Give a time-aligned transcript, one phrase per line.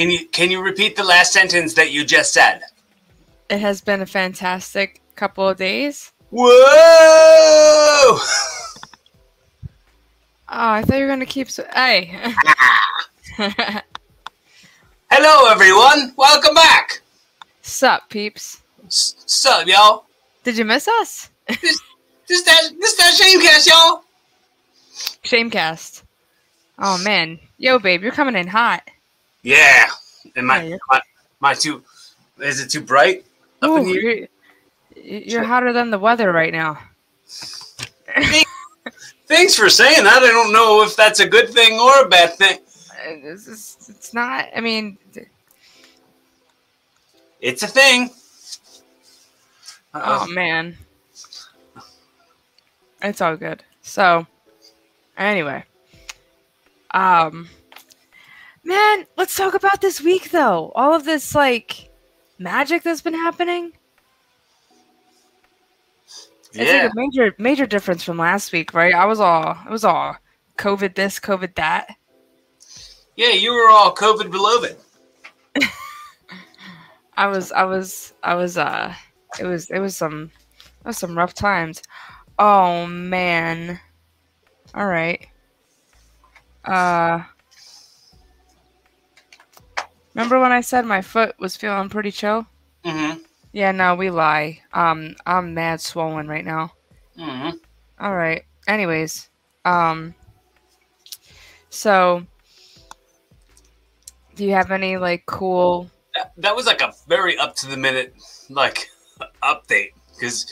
[0.00, 2.62] Can you can you repeat the last sentence that you just said?
[3.50, 6.10] It has been a fantastic couple of days.
[6.30, 8.18] Whoa!
[10.52, 11.48] Oh, I thought you were gonna keep.
[11.50, 12.10] So- hey.
[15.10, 16.12] Hello, everyone.
[16.16, 17.02] Welcome back.
[17.62, 18.60] Sup, peeps?
[18.86, 20.06] S- Sup, y'all?
[20.42, 21.30] Did you miss us?
[21.46, 24.02] This that this that Shamecast, y'all.
[25.22, 26.02] Shamecast.
[26.80, 28.82] Oh man, yo, babe, you're coming in hot.
[29.42, 29.86] Yeah.
[30.36, 31.00] And my Yeah, my,
[31.40, 31.82] my too
[32.38, 33.24] is it too bright
[33.62, 34.28] up Ooh, in here?
[34.96, 36.78] you're, you're hotter than the weather right now.
[39.26, 40.22] Thanks for saying that.
[40.22, 42.58] I don't know if that's a good thing or a bad thing.
[42.90, 44.48] Uh, It's, it's, not.
[44.54, 44.98] I mean,
[47.40, 48.10] It's a thing.
[49.94, 50.26] oh Uh-oh.
[50.32, 50.76] man,
[53.02, 53.62] it's all good.
[53.82, 54.26] So,
[55.16, 55.64] anyway,
[56.90, 57.48] um,
[58.64, 60.72] man, let's talk about this week though.
[60.74, 61.90] All of this like
[62.38, 63.72] magic that's been happening.
[66.52, 66.82] It's yeah.
[66.84, 68.94] like a major major difference from last week, right?
[68.94, 70.16] I was all it was all
[70.58, 71.94] COVID this, COVID that.
[73.16, 74.76] yeah, you were all COVID beloved.
[77.16, 78.92] I was I was I was uh
[79.38, 80.30] it was it was some
[80.80, 81.82] it was some rough times.
[82.38, 83.78] Oh man.
[84.74, 85.26] All right.
[86.64, 87.22] Uh
[90.14, 92.46] Remember when I said my foot was feeling pretty chill?
[92.84, 93.20] Mm-hmm.
[93.52, 94.60] Yeah, no, we lie.
[94.72, 96.72] Um I'm mad swollen right now.
[97.18, 97.56] Mm-hmm.
[98.00, 98.44] All right.
[98.66, 99.28] Anyways,
[99.64, 100.14] um
[101.70, 102.26] so
[104.34, 107.76] do you have any like cool That, that was like a very up to the
[107.76, 108.14] minute
[108.48, 108.88] like
[109.42, 110.46] update because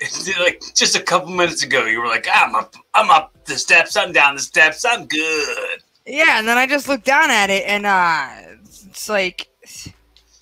[0.40, 3.96] like just a couple minutes ago you were like I'm up I'm up the steps
[3.96, 5.82] I'm down the steps I'm good.
[6.06, 8.57] Yeah, and then I just looked down at it and uh
[8.98, 9.48] it's like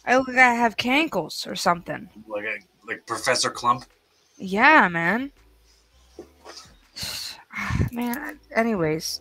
[0.06, 2.08] I look like I have cankles or something.
[2.26, 3.84] Like a, like Professor Klump.
[4.38, 5.30] Yeah, man.
[7.92, 9.20] man, anyways.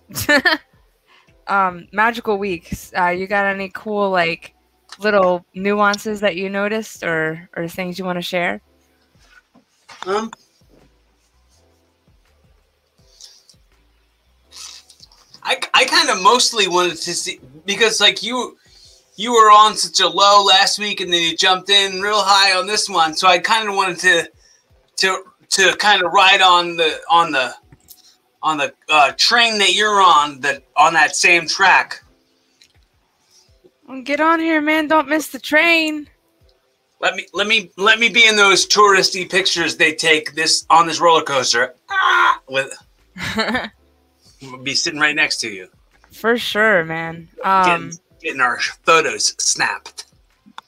[1.47, 2.93] um magical weeks.
[2.97, 4.55] Uh you got any cool like
[4.99, 8.61] little nuances that you noticed or or things you want to share?
[10.07, 10.31] Um.
[15.43, 18.57] I, I kind of mostly wanted to see because like you
[19.15, 22.57] you were on such a low last week and then you jumped in real high
[22.57, 24.29] on this one so I kind of wanted to
[24.97, 27.53] to to kind of ride on the on the
[28.41, 32.01] on the uh, train that you're on that on that same track
[34.03, 34.87] Get on here, man.
[34.87, 36.09] Don't miss the train.
[36.99, 40.87] let me let me let me be in those touristy pictures they take this on
[40.87, 42.73] this roller coaster ah, with
[44.63, 45.67] be sitting right next to you
[46.11, 47.27] For sure, man.
[47.43, 50.07] Um getting, getting our photos snapped.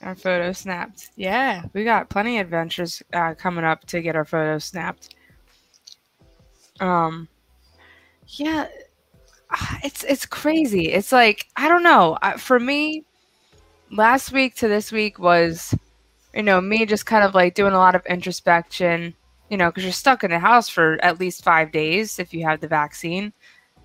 [0.04, 1.10] Our photo snapped.
[1.16, 5.16] Yeah, we got plenty of adventures uh, coming up to get our photos snapped.
[6.80, 7.28] Um,
[8.28, 8.68] yeah,
[9.50, 10.92] ah, it's it's crazy.
[10.92, 12.18] It's like I don't know.
[12.38, 13.06] For me,
[13.92, 15.74] last week to this week was,
[16.36, 19.16] you know, me just kind of like doing a lot of introspection.
[19.50, 22.44] You know, because you're stuck in the house for at least five days if you
[22.46, 23.34] have the vaccine,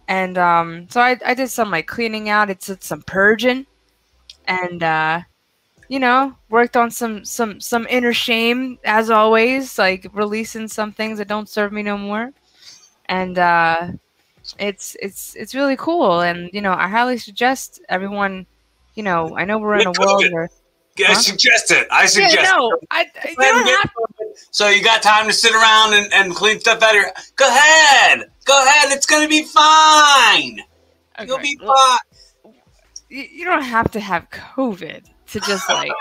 [0.08, 2.50] and um, so I I did some like cleaning out.
[2.50, 3.66] It's, it's some purging,
[4.46, 5.20] and uh
[5.88, 11.18] you know, worked on some some some inner shame as always, like releasing some things
[11.18, 12.32] that don't serve me no more.
[13.06, 13.88] And uh
[14.58, 18.46] it's it's it's really cool and you know, I highly suggest everyone,
[18.94, 20.48] you know, I know we're in a world where
[21.08, 21.14] I Huh?
[21.14, 21.86] suggest it.
[21.90, 22.88] I suggest yeah, no, it.
[22.90, 24.21] I, I, you don't have COVID.
[24.50, 27.10] So you got time to sit around and, and clean stuff out of your.
[27.36, 28.30] Go ahead.
[28.44, 28.92] Go ahead.
[28.92, 30.60] It's gonna be fine.
[31.26, 31.98] You'll be well,
[32.44, 32.54] fine.
[33.08, 35.92] you, you don't have to have COVID to just like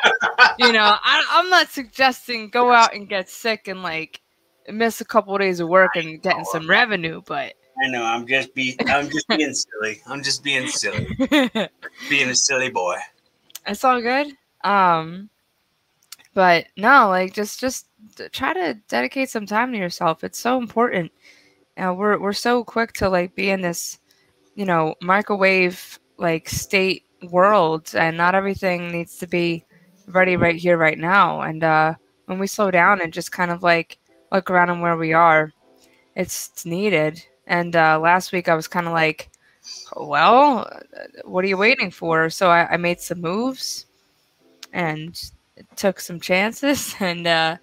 [0.60, 4.22] you know, I, I'm not suggesting go out and get sick and like
[4.70, 7.54] miss a couple of days of work and getting some revenue, but
[7.84, 8.04] I know.
[8.04, 8.76] I'm just be.
[8.88, 10.02] I'm just being silly.
[10.06, 11.08] I'm just being silly.
[12.10, 12.98] Being a silly boy.
[13.66, 15.30] it's all good um
[16.34, 17.88] but no like just just
[18.32, 21.12] try to dedicate some time to yourself it's so important.
[21.78, 24.00] Uh, we're we're so quick to like be in this
[24.56, 29.64] you know microwave like state world and not everything needs to be
[30.08, 31.94] ready right here right now and uh
[32.26, 33.98] when we slow down and just kind of like
[34.32, 35.52] look around and where we are
[36.16, 37.24] it's, it's needed.
[37.48, 39.30] And uh last week i was kind of like
[39.96, 42.30] well uh, what are you waiting for?
[42.30, 43.86] So i, I made some moves
[44.74, 45.20] and
[45.76, 47.58] took some chances and uh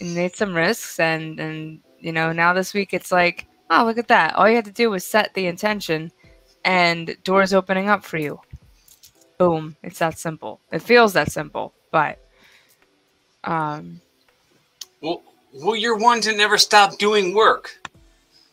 [0.00, 4.08] made some risks and and you know now this week it's like oh look at
[4.08, 6.12] that all you had to do was set the intention
[6.64, 8.40] and doors opening up for you
[9.38, 10.60] boom, it's that simple.
[10.72, 12.18] It feels that simple, but
[13.44, 14.00] um,
[15.00, 17.78] well, well, you're one to never stop doing work.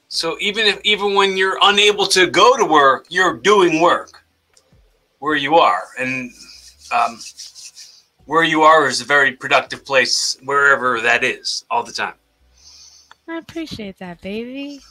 [0.08, 4.24] So even if even when you're unable to go to work, you're doing work
[5.20, 6.32] where you are, and
[6.92, 7.18] um,
[8.26, 12.16] where you are is a very productive place wherever that is all the time.
[13.28, 14.82] I appreciate that, baby.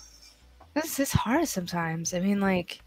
[0.75, 2.15] This is hard sometimes.
[2.15, 2.81] I mean, like,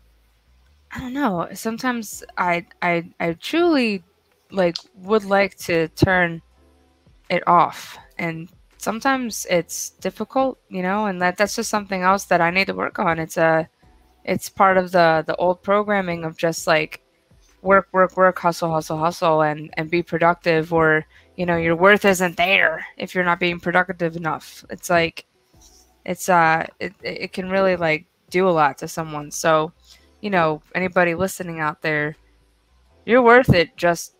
[0.92, 1.47] I don't know.
[1.53, 4.03] Sometimes I, I, I truly,
[4.51, 6.42] like, would like to turn
[7.30, 11.06] it off, and sometimes it's difficult, you know.
[11.06, 13.19] And that that's just something else that I need to work on.
[13.19, 13.69] It's a,
[14.24, 17.01] it's part of the the old programming of just like
[17.66, 22.06] work, work, work, hustle, hustle, hustle, and and be productive, or you know, your worth
[22.06, 24.64] isn't there if you're not being productive enough.
[24.70, 25.26] It's like,
[26.06, 29.32] it's uh, it it can really like do a lot to someone.
[29.32, 29.74] So,
[30.22, 32.16] you know, anybody listening out there,
[33.06, 34.16] you're worth it just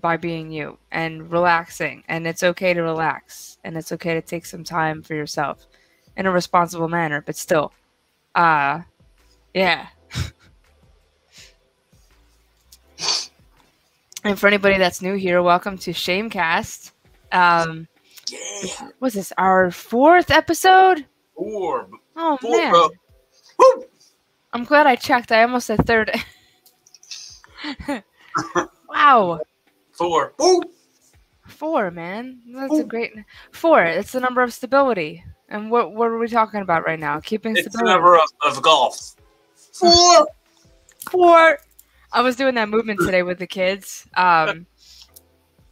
[0.00, 4.46] by being you and relaxing, and it's okay to relax, and it's okay to take
[4.46, 5.66] some time for yourself
[6.16, 7.72] in a responsible manner, but still,
[8.34, 8.80] uh,
[9.54, 9.88] yeah.
[14.24, 16.92] And for anybody that's new here, welcome to Shamecast.
[17.32, 17.88] Um,
[18.28, 21.06] Yeah, was this our fourth episode?
[21.34, 22.90] four, Oh four, man, bro.
[23.58, 23.84] Woo!
[24.52, 25.32] I'm glad I checked.
[25.32, 26.10] I almost said third.
[28.88, 29.40] wow,
[29.92, 30.34] Four.
[30.38, 30.62] Woo!
[31.46, 32.40] four, man.
[32.54, 33.12] That's a great
[33.52, 33.82] four.
[33.84, 35.24] It's the number of stability.
[35.48, 37.20] And what what are we talking about right now?
[37.20, 37.94] Keeping It's the stability.
[37.94, 39.16] number of, of golf.
[39.72, 40.26] Four.
[41.10, 41.58] four.
[42.12, 44.06] I was doing that movement today with the kids.
[44.16, 44.66] Um,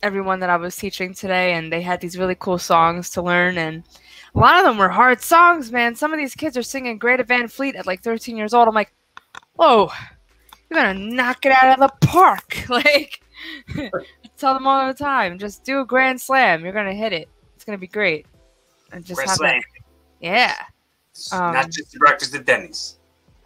[0.02, 3.58] everyone that I was teaching today, and they had these really cool songs to learn,
[3.58, 3.82] and
[4.35, 5.94] a lot of them were hard songs, man.
[5.94, 8.69] Some of these kids are singing Greta Van Fleet at like 13 years old.
[8.69, 8.93] I'm like,
[9.55, 9.90] whoa,
[10.70, 12.64] you're gonna knock it out of the park.
[12.69, 13.20] Like,
[13.76, 13.91] I
[14.37, 16.62] tell them all the time, just do a grand slam.
[16.64, 17.29] You're gonna hit it.
[17.56, 18.26] It's gonna be great.
[18.93, 19.62] And just have that.
[20.20, 20.55] Yeah,
[21.32, 22.99] Um, Not just the breakfast at Denny's.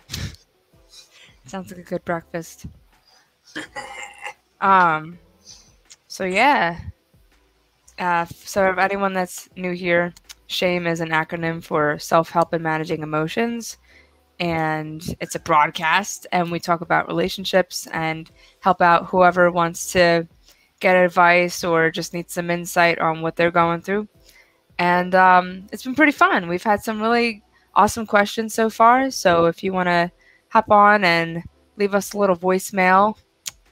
[1.47, 2.67] Sounds like a good breakfast.
[4.61, 5.19] Um,
[6.09, 6.79] so yeah.
[7.99, 10.13] Uh, so if anyone that's new here,
[10.47, 13.79] shame is an acronym for self-help and managing emotions,
[14.41, 20.27] and it's a broadcast, and we talk about relationships and help out whoever wants to
[20.81, 24.09] get advice or just needs some insight on what they're going through.
[24.79, 26.49] And um, it's been pretty fun.
[26.49, 27.43] We've had some really
[27.75, 29.11] awesome questions so far.
[29.11, 30.11] So if you want to
[30.49, 31.43] hop on and
[31.77, 33.17] leave us a little voicemail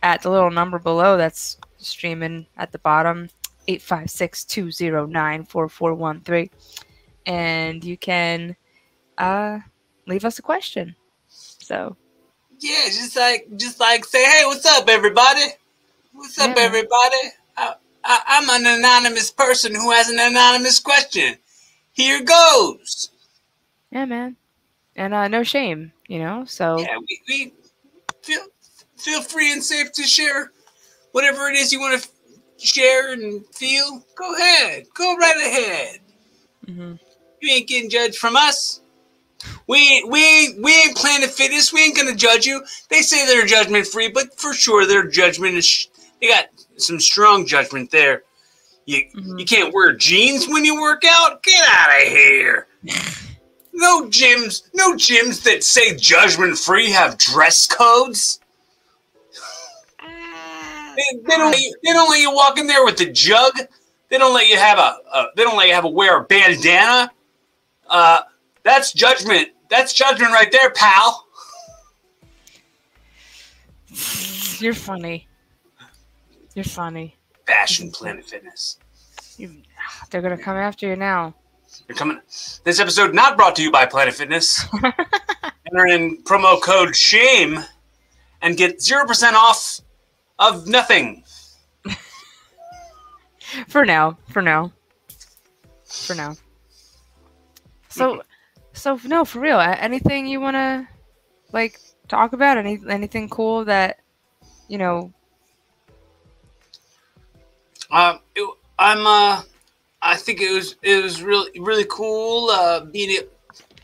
[0.02, 3.28] at the little number below that's streaming at the bottom
[3.68, 6.50] 856-209-4413
[7.26, 8.56] and you can
[9.18, 9.58] uh
[10.06, 10.94] leave us a question
[11.28, 11.96] so
[12.58, 15.44] Yeah, just like just like say, hey, what's up, everybody?
[16.12, 16.62] What's up, Yeah.
[16.62, 17.16] everybody?
[17.56, 17.74] I,
[18.04, 21.36] I, I'm an anonymous person who has an anonymous question.
[21.92, 23.10] Here goes.
[23.90, 24.36] yeah man
[24.96, 27.52] and uh no shame you know so Yeah, we, we
[28.22, 28.40] feel
[29.00, 30.52] feel free and safe to share
[31.12, 32.08] whatever it is you want to
[32.58, 34.04] share and feel.
[34.16, 35.98] Go ahead, go right ahead.
[36.66, 36.98] mhm.
[37.40, 38.82] You ain't getting judged from us.
[39.66, 41.72] We ain't, we ain't, we ain't Planet Fitness.
[41.72, 42.62] We ain't gonna judge you.
[42.90, 45.64] They say they're judgment free, but for sure their judgment is.
[45.64, 45.86] Sh-
[46.20, 48.24] they got some strong judgment there.
[48.84, 49.38] You Mhm.
[49.38, 51.42] you can't wear jeans when you work out.
[51.42, 52.66] Get out of here.
[53.72, 58.40] No gyms, no gyms that say judgment free have dress codes.
[61.00, 61.50] They, they don't.
[61.50, 63.52] Let you, they don't let you walk in there with the jug.
[64.08, 64.96] They don't let you have a.
[65.14, 67.10] a they don't let you have a wear a bandana.
[67.88, 68.20] Uh,
[68.62, 69.48] that's judgment.
[69.68, 71.26] That's judgment right there, pal.
[74.60, 75.26] you're funny
[76.54, 77.16] you're funny
[77.46, 78.78] Fashion Planet Fitness.
[79.36, 79.62] you,
[80.10, 81.34] they're gonna come after you now
[81.88, 82.20] You're coming.
[82.64, 84.64] This episode not brought to you by Planet Fitness.
[84.84, 87.60] Enter in promo code SHAME
[88.42, 89.80] and get zero percent off
[90.40, 91.22] of nothing.
[93.68, 94.72] for now for now
[95.84, 96.36] for now
[97.88, 98.22] so
[98.72, 100.86] so no for real anything you want to
[101.52, 103.98] like talk about any anything cool that
[104.68, 105.12] you know
[107.90, 109.06] Uh, it, I'm.
[109.06, 109.42] Uh,
[110.02, 110.76] I think it was.
[110.82, 112.50] It was really, really cool.
[112.50, 113.20] Uh, being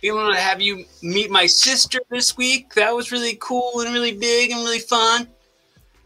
[0.00, 2.72] being able to have you meet my sister this week.
[2.75, 5.28] That was really cool and really big and really fun.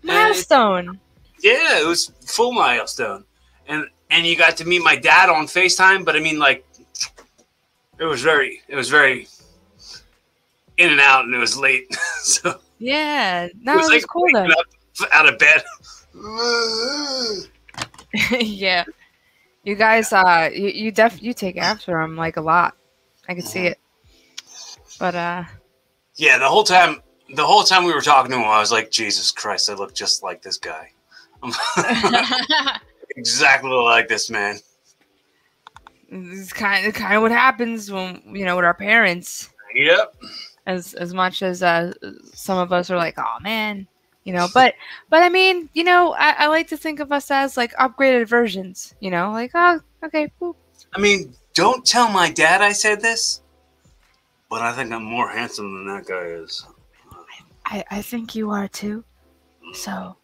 [0.02, 0.98] Milestone
[1.42, 3.24] Yeah, it was full milestone,
[3.66, 6.04] and and you got to meet my dad on Facetime.
[6.04, 6.66] But I mean, like,
[7.98, 9.28] it was very, it was very
[10.76, 11.94] in and out, and it was late.
[12.22, 14.66] so yeah it no was it was like cool though up
[15.12, 15.62] out of bed.
[18.40, 18.84] yeah.
[19.62, 22.74] You guys, uh, you, you def you take after him like a lot.
[23.28, 23.78] I could see it.
[24.98, 25.44] But uh,
[26.16, 27.02] Yeah, the whole time,
[27.34, 29.94] the whole time we were talking to him, I was like, Jesus Christ, I look
[29.94, 30.92] just like this guy.
[33.16, 34.58] exactly like this man.
[36.10, 39.50] it's kind of kind of what happens when you know with our parents.
[39.74, 40.14] Yep.
[40.66, 41.92] As as much as uh,
[42.34, 43.86] some of us are like, oh man,
[44.24, 44.48] you know.
[44.52, 44.74] But
[45.08, 48.28] but I mean, you know, I, I like to think of us as like upgraded
[48.28, 48.94] versions.
[49.00, 50.56] You know, like oh okay, boop.
[50.94, 53.40] I mean, don't tell my dad I said this,
[54.50, 56.66] but I think I'm more handsome than that guy is.
[57.70, 59.04] I I think you are too.
[59.72, 60.16] So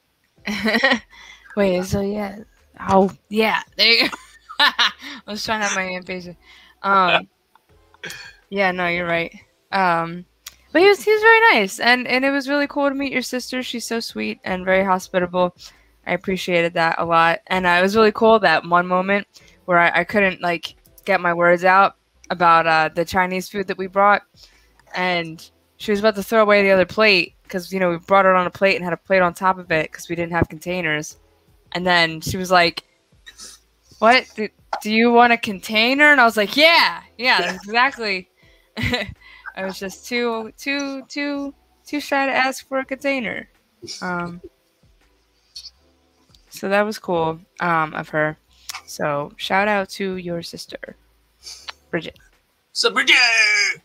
[1.56, 2.40] wait, so yeah.
[2.88, 4.16] Oh yeah, there you go.
[4.58, 4.92] I
[5.26, 6.36] was trying to have my hand patient.
[6.82, 7.28] Um,
[8.50, 9.34] yeah, no, you're right.
[9.72, 10.24] Um,
[10.72, 13.12] but he was he was very nice, and and it was really cool to meet
[13.12, 13.62] your sister.
[13.62, 15.56] She's so sweet and very hospitable.
[16.06, 19.26] I appreciated that a lot, and uh, it was really cool that one moment
[19.64, 21.96] where I, I couldn't like get my words out
[22.30, 24.22] about uh, the Chinese food that we brought,
[24.94, 25.48] and
[25.78, 28.34] she was about to throw away the other plate because you know we brought it
[28.34, 30.48] on a plate and had a plate on top of it because we didn't have
[30.48, 31.16] containers,
[31.72, 32.84] and then she was like,
[33.98, 34.26] "What?
[34.34, 34.48] Do,
[34.82, 38.28] do you want a container?" And I was like, "Yeah, yeah, exactly."
[39.56, 41.54] I was just too too too
[41.86, 43.48] too shy to ask for a container.
[44.02, 44.40] Um,
[46.50, 48.36] so that was cool um, of her.
[48.86, 50.96] So shout out to your sister,
[51.90, 52.18] Bridget.
[52.72, 53.16] So Bridget.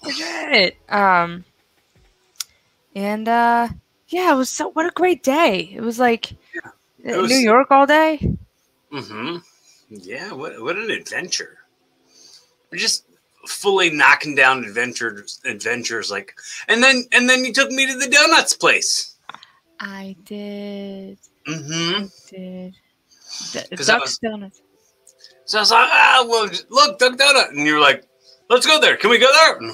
[0.02, 0.78] Bridget.
[0.90, 1.46] Um,
[2.96, 3.68] and uh,
[4.08, 4.70] yeah, it was so.
[4.70, 5.72] What a great day!
[5.74, 6.32] It was like
[7.04, 8.20] It uh, was- New York all day.
[8.92, 9.38] Mm-hmm.
[9.90, 10.34] Yeah.
[10.34, 11.60] What what an adventure.
[12.72, 13.06] We're just
[13.48, 16.36] fully knocking down adventures adventures like
[16.68, 19.16] and then and then you took me to the donuts place.
[19.80, 21.18] I did.
[21.48, 22.06] Mm-hmm.
[22.30, 22.74] Did.
[22.74, 24.62] D- 'Cause that Duck's was- Donuts.
[25.46, 27.50] So I was like, ah, well, look, Duck Donut.
[27.50, 28.06] And you were like,
[28.50, 28.96] let's go there.
[28.96, 29.74] Can we go there?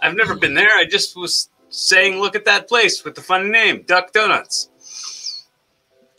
[0.00, 0.68] I've never been there.
[0.76, 4.68] I just was saying, look at that place with the funny name, Duck Donuts.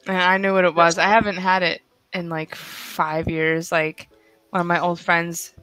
[0.07, 0.97] And I knew what it was.
[0.97, 1.81] I haven't had it
[2.11, 3.71] in like five years.
[3.71, 4.09] Like
[4.49, 5.53] one of my old friends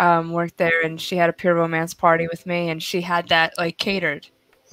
[0.00, 3.28] um, worked there, and she had a pure romance party with me, and she had
[3.28, 4.26] that like catered,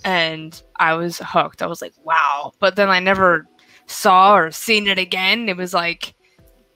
[0.04, 1.62] and I was hooked.
[1.62, 2.54] I was like, wow.
[2.60, 3.48] But then I never
[3.86, 5.48] saw or seen it again.
[5.48, 6.16] It was like,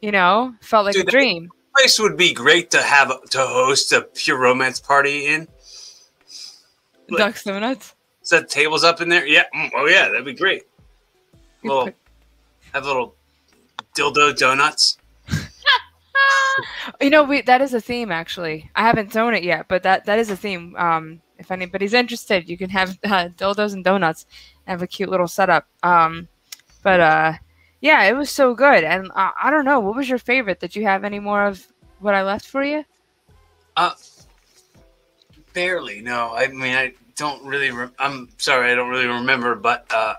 [0.02, 1.50] you know, felt like Dude, a dream.
[1.76, 5.48] Place would be great to have to host a pure romance party in.
[7.10, 7.94] Like- Duck's Donuts.
[8.22, 9.26] Set tables up in there.
[9.26, 9.46] Yeah.
[9.56, 10.64] mm, Oh yeah, that'd be great.
[11.64, 11.96] Well, put-
[12.74, 13.16] have little
[13.96, 14.98] dildo donuts.
[17.02, 18.72] You know, we that is a theme actually.
[18.76, 20.76] I haven't thrown it yet, but that that is a theme.
[20.76, 24.26] Um, if anybody's interested, you can have uh, dildos and donuts.
[24.66, 25.68] and Have a cute little setup.
[25.84, 26.28] Um,
[26.82, 27.34] but uh,
[27.82, 28.84] yeah, it was so good.
[28.84, 30.60] And uh, I don't know, what was your favorite?
[30.60, 31.68] Did you have any more of
[32.00, 32.84] what I left for you?
[35.58, 36.02] Barely.
[36.02, 36.36] No.
[36.36, 37.72] I mean, I don't really.
[37.72, 38.72] Re- I'm sorry.
[38.72, 39.56] I don't really remember.
[39.56, 40.14] But uh,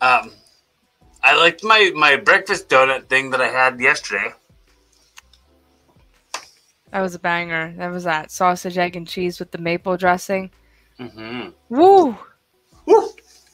[0.00, 0.32] um,
[1.22, 4.32] I liked my my breakfast donut thing that I had yesterday.
[6.90, 7.74] That was a banger.
[7.76, 10.50] That was that sausage, egg, and cheese with the maple dressing.
[10.98, 11.50] Mm-hmm.
[11.68, 12.18] Woo!
[12.86, 13.08] Woo!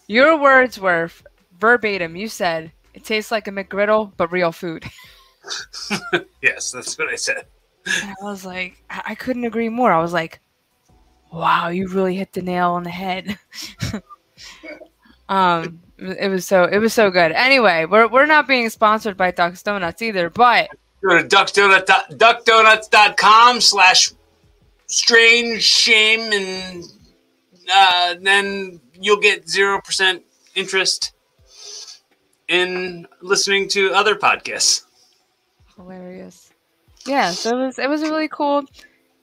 [0.07, 1.23] Your words were f-
[1.59, 2.17] verbatim.
[2.17, 4.87] You said it tastes like a McGriddle, but real food.
[6.43, 7.47] Yes, that's what I said.
[7.87, 9.93] And I was like, I-, I couldn't agree more.
[9.93, 10.41] I was like,
[11.33, 13.39] wow, you really hit the nail on the head.
[15.29, 17.33] um, it was so it was so good.
[17.33, 20.69] Anyway, we're we're not being sponsored by Duck's Donuts either, but
[21.03, 24.13] Go to duckdonut, duckdonuts.com slash
[24.87, 26.85] strange shame and
[27.73, 30.23] uh, then you'll get 0%
[30.55, 31.13] interest
[32.49, 34.85] in listening to other podcasts.
[35.77, 36.42] hilarious.
[37.07, 38.65] Yeah, so it was it was a really cool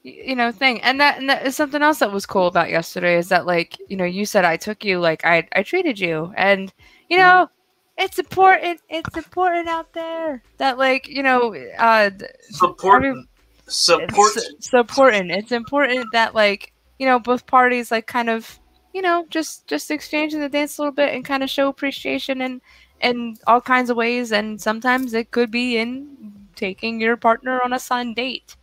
[0.04, 3.18] you know thing and that and that is something else that was cool about yesterday
[3.18, 6.34] is that like you know you said i took you like i i treated you
[6.38, 6.72] and
[7.10, 7.50] you know
[7.98, 12.10] it's important it's important out there that like you know uh
[12.52, 13.04] Support.
[13.04, 13.26] Every-
[13.68, 14.32] support.
[14.38, 18.58] it's, important it's important that like you know both parties like kind of
[18.94, 22.42] you know just just exchanging the dance a little bit and kind of show appreciation
[22.42, 22.62] and
[23.02, 27.74] in all kinds of ways and sometimes it could be in taking your partner on
[27.74, 28.56] a sun date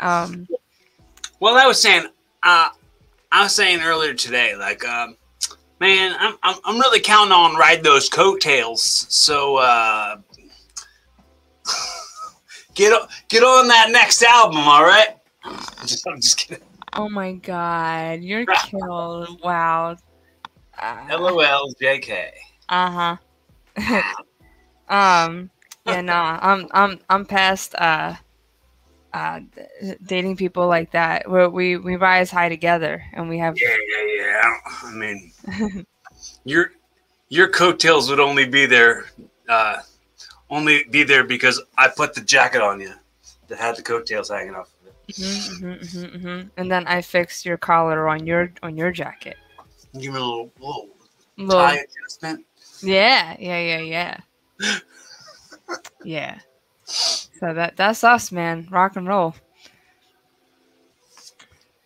[0.00, 0.46] um
[1.40, 2.06] Well, I was saying,
[2.42, 2.70] uh,
[3.30, 5.16] I was saying earlier today, like, um,
[5.80, 8.82] man, I'm, I'm, I'm really counting on ride those coattails.
[9.08, 10.16] So, uh,
[12.74, 15.16] get o- get on that next album, all right?
[15.44, 16.64] I'm just, I'm just kidding.
[16.94, 19.94] oh my god you're killed wow
[20.80, 22.30] Uh, LOL, JK.
[22.68, 23.16] Uh
[23.78, 24.02] huh.
[24.88, 25.50] um.
[25.88, 26.00] Yeah.
[26.02, 26.38] Nah.
[26.42, 26.68] I'm.
[26.72, 27.00] I'm.
[27.08, 27.74] I'm past.
[27.74, 28.14] Uh.
[29.14, 29.40] Uh,
[29.80, 31.28] d- dating people like that.
[31.30, 33.56] Where we we rise high together, and we have.
[33.58, 34.52] Yeah, yeah, yeah.
[34.66, 35.32] I, I mean,
[36.44, 36.72] your
[37.30, 39.06] your coattails would only be there,
[39.48, 39.78] uh,
[40.50, 42.92] only be there because I put the jacket on you
[43.48, 45.16] that had the coattails hanging off of it.
[45.16, 49.36] hmm hmm hmm hmm And then I fixed your collar on your on your jacket.
[49.94, 50.88] Give me a little, little
[51.38, 52.44] Little- tie adjustment.
[52.82, 53.80] Yeah, yeah, yeah,
[54.60, 54.78] yeah.
[56.04, 56.38] yeah.
[56.84, 58.66] So that that's us, man.
[58.70, 59.34] Rock and roll.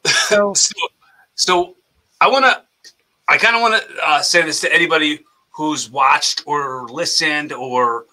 [0.05, 0.73] So So,
[1.35, 1.77] so
[2.21, 2.63] I want to,
[3.29, 5.21] I kind of want to uh, say this to anybody
[5.51, 8.07] who's watched or listened or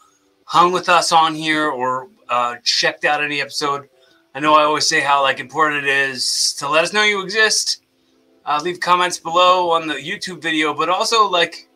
[0.46, 3.88] hung with us on here or uh, checked out any episode.
[4.36, 7.22] I know I always say how like important it is to let us know you
[7.24, 7.84] exist.
[8.46, 11.69] Uh, leave comments below on the YouTube video, but also like,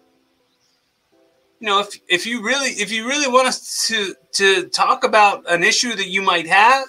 [1.64, 5.50] you know, if if you really if you really want us to to talk about
[5.50, 6.88] an issue that you might have,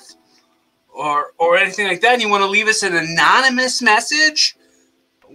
[0.93, 4.57] or or anything like that, and you want to leave us an anonymous message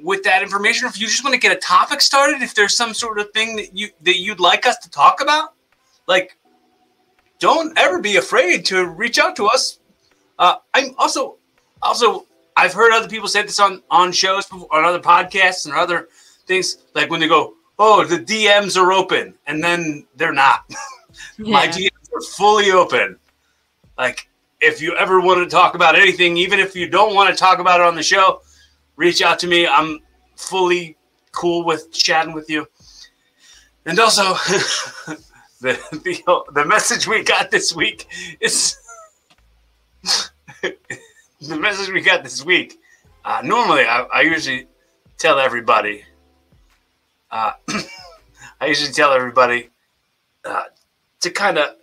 [0.04, 2.76] with that information, or if you just want to get a topic started, if there's
[2.76, 5.54] some sort of thing that you that you'd like us to talk about,
[6.06, 6.38] like
[7.40, 9.80] don't ever be afraid to reach out to us.
[10.38, 11.38] Uh, I'm also
[11.82, 12.26] also
[12.58, 16.10] I've heard other people say this on on shows before, on other podcasts and other
[16.46, 20.70] things like when they go, "Oh, the DMs are open," and then they're not.
[21.38, 21.68] My.
[21.68, 23.18] DMs are fully open.
[23.98, 24.30] Like,
[24.62, 27.60] if you ever want to talk about anything, even if you don't want to talk
[27.60, 28.42] about it on the show,
[28.96, 29.66] reach out to me.
[29.68, 30.00] I'm
[30.36, 30.98] fully
[31.32, 32.68] cool with chatting with you.
[33.86, 34.24] And also,
[35.62, 38.08] the, the the message we got this week
[38.40, 38.78] is
[41.42, 42.80] the message we got this week.
[43.26, 44.68] Uh, normally, I, I usually
[45.18, 46.04] tell everybody.
[47.32, 47.54] Uh,
[48.62, 49.70] I usually tell everybody
[50.46, 50.64] uh,
[51.22, 51.76] to kind of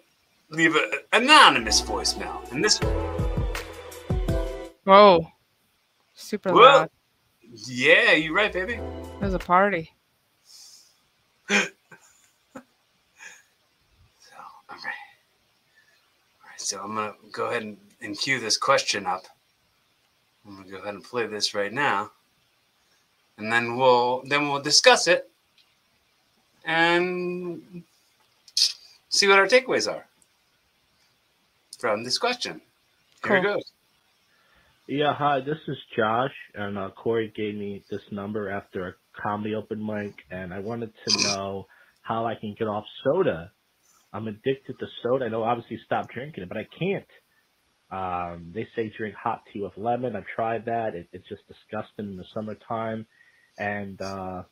[0.50, 2.50] leave an anonymous voicemail.
[2.52, 2.80] And this,
[4.84, 5.26] Whoa.
[6.14, 6.60] Super Whoa.
[6.60, 6.90] loud.
[7.66, 8.80] yeah, you're right, baby.
[9.20, 9.92] There's a party.
[14.18, 14.34] So,
[14.68, 14.94] all right.
[16.42, 19.26] All right, so I'm going to go ahead and, and cue this question up.
[20.44, 22.10] I'm going to go ahead and play this right now.
[23.38, 25.30] And then we'll then we'll discuss it
[26.66, 27.84] and
[29.08, 30.06] see what our takeaways are
[31.78, 32.60] from this question.
[33.24, 33.54] Here it Cool.
[33.54, 33.72] goes.
[34.88, 39.54] Yeah, hi, this is Josh, and uh, Corey gave me this number after a comedy
[39.54, 41.66] open mic, and I wanted to know
[42.02, 43.50] how I can get off soda.
[44.12, 45.24] I'm addicted to soda.
[45.24, 47.04] I know obviously stop drinking it, but I can't.
[47.90, 50.14] Um, they say drink hot tea with lemon.
[50.16, 50.94] I've tried that.
[50.94, 53.06] It, it's just disgusting in the summertime,
[53.58, 54.42] and uh,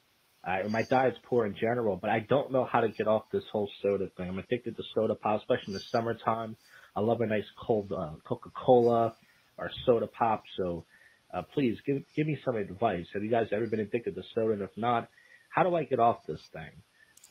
[0.46, 3.44] I, my diet's poor in general, but I don't know how to get off this
[3.50, 4.28] whole soda thing.
[4.28, 6.56] I'm addicted to soda pop, especially in the summertime.
[6.94, 9.14] I love a nice cold uh, Coca-Cola
[9.58, 10.44] or soda pop.
[10.56, 10.84] So
[11.32, 13.06] uh, please give give me some advice.
[13.14, 14.52] Have you guys ever been addicted to soda?
[14.52, 15.08] And if not,
[15.48, 16.70] how do I get off this thing?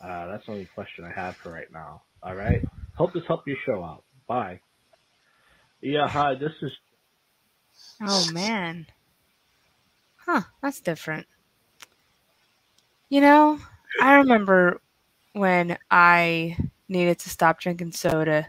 [0.04, 2.02] Uh, that's the only question I have for right now.
[2.22, 2.64] All right.
[2.96, 4.04] Hope this helped your show out.
[4.28, 4.60] Bye.
[5.82, 6.08] Yeah.
[6.08, 6.36] Hi.
[6.36, 6.72] This is
[8.02, 8.88] Oh man.
[10.26, 11.28] Huh, that's different.
[13.14, 13.60] You know,
[14.02, 14.82] I remember
[15.34, 16.58] when I
[16.90, 18.48] needed to stop drinking soda.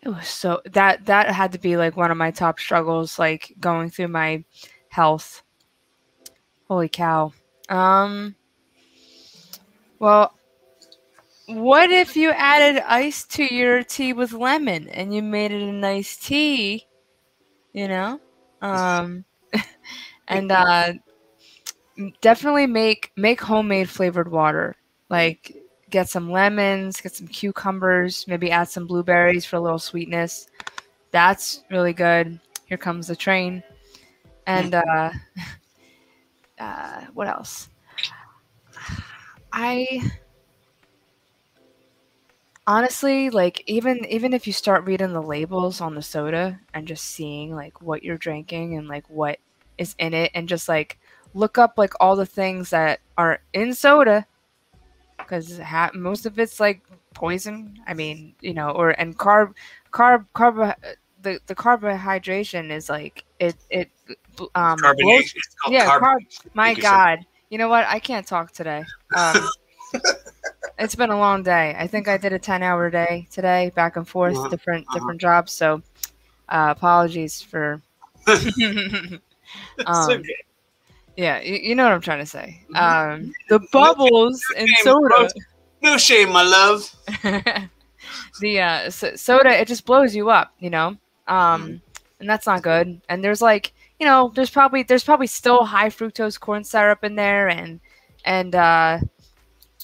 [0.00, 3.52] It was so that that had to be like one of my top struggles like
[3.60, 4.42] going through my
[4.88, 5.42] health.
[6.66, 7.34] Holy cow.
[7.68, 8.36] Um
[9.98, 10.32] well,
[11.44, 15.72] what if you added ice to your tea with lemon and you made it a
[15.72, 16.86] nice tea,
[17.74, 18.18] you know?
[18.62, 19.26] um
[20.26, 20.94] and uh
[22.20, 24.76] definitely make make homemade flavored water.
[25.08, 25.56] Like
[25.90, 30.48] get some lemons get some cucumbers maybe add some blueberries for a little sweetness.
[31.10, 32.38] That's really good.
[32.66, 33.62] Here comes the train.
[34.46, 35.10] And uh
[36.58, 37.68] uh what else?
[39.52, 40.00] I
[42.66, 47.04] honestly like even even if you start reading the labels on the soda and just
[47.04, 49.40] seeing like what you're drinking and like what
[49.76, 50.99] is in it and just like
[51.34, 54.26] look up like all the things that are in soda
[55.18, 56.82] because ha- most of it's like
[57.14, 59.52] poison i mean you know or and carb
[59.92, 60.74] carb carb
[61.22, 63.90] the the carbohydration is like it it
[64.54, 65.36] um blows- Carbonation.
[65.36, 66.16] It's yeah, carb-.
[66.54, 67.18] My God,
[67.50, 67.84] you know what?
[67.86, 68.84] I can't talk today.
[69.14, 69.48] Um,
[70.78, 71.76] it's been a long day.
[71.78, 74.98] I think I did a ten-hour day today, back and forth, Uh-huh, different uh-huh.
[74.98, 75.52] different jobs.
[75.52, 75.82] So,
[76.48, 77.82] uh, apologies for.
[79.86, 80.36] Um, okay.
[81.20, 82.62] Yeah, you, you know what I'm trying to say.
[82.70, 82.80] Mhm.
[82.80, 85.28] Um, the bubbles in shame, soda.
[85.82, 86.96] No shame, my love.
[88.40, 90.96] the uh, so- soda it just blows you up, you know.
[91.28, 91.34] Mm-hmm.
[91.34, 91.82] Um,
[92.20, 93.02] and that's not good.
[93.10, 97.16] And there's like, you know, there's probably there's probably still high fructose corn syrup in
[97.16, 97.80] there, and
[98.24, 99.00] and uh,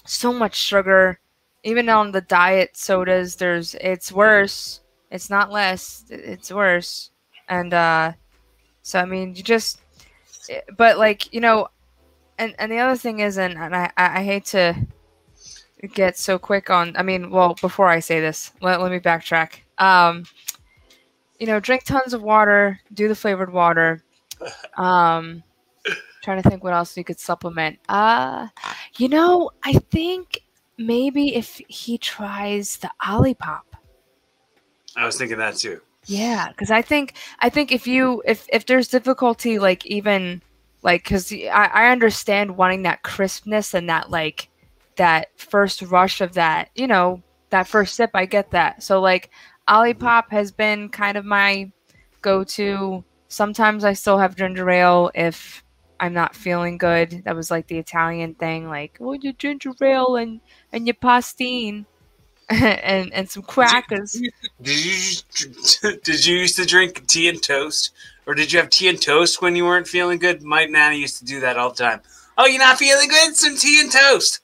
[0.05, 1.19] so much sugar.
[1.63, 4.81] Even on the diet sodas, there's it's worse.
[5.11, 6.03] It's not less.
[6.09, 7.11] It's worse.
[7.47, 8.13] And uh,
[8.81, 9.79] so I mean, you just,
[10.77, 11.67] but like you know,
[12.37, 14.75] and and the other thing is, and, and I I hate to
[15.93, 19.59] get so quick on i mean well before i say this let, let me backtrack.
[19.77, 20.25] Um
[21.39, 24.03] you know drink tons of water do the flavored water.
[24.75, 25.43] Um
[26.23, 27.77] trying to think what else you could supplement.
[27.87, 28.47] Uh
[28.97, 30.41] you know i think
[30.77, 33.61] maybe if he tries the olipop.
[34.95, 35.81] I was thinking that too.
[36.07, 40.41] Yeah, because I think I think if you if if there's difficulty like even
[40.81, 44.49] like because I, I understand wanting that crispness and that like
[44.95, 49.29] that first rush of that you know that first sip I get that so like
[49.67, 51.71] Olipop has been kind of my
[52.21, 53.03] go to.
[53.27, 55.61] Sometimes I still have ginger ale if
[55.99, 57.23] I'm not feeling good.
[57.25, 60.39] That was like the Italian thing, like oh your ginger ale and
[60.71, 61.85] and your pastine
[62.49, 64.13] and and some crackers.
[64.61, 67.93] Did you did you used to drink tea and toast,
[68.25, 70.41] or did you have tea and toast when you weren't feeling good?
[70.43, 72.01] My nana used to do that all the time.
[72.37, 73.35] Oh, you're not feeling good?
[73.35, 74.39] Some tea and toast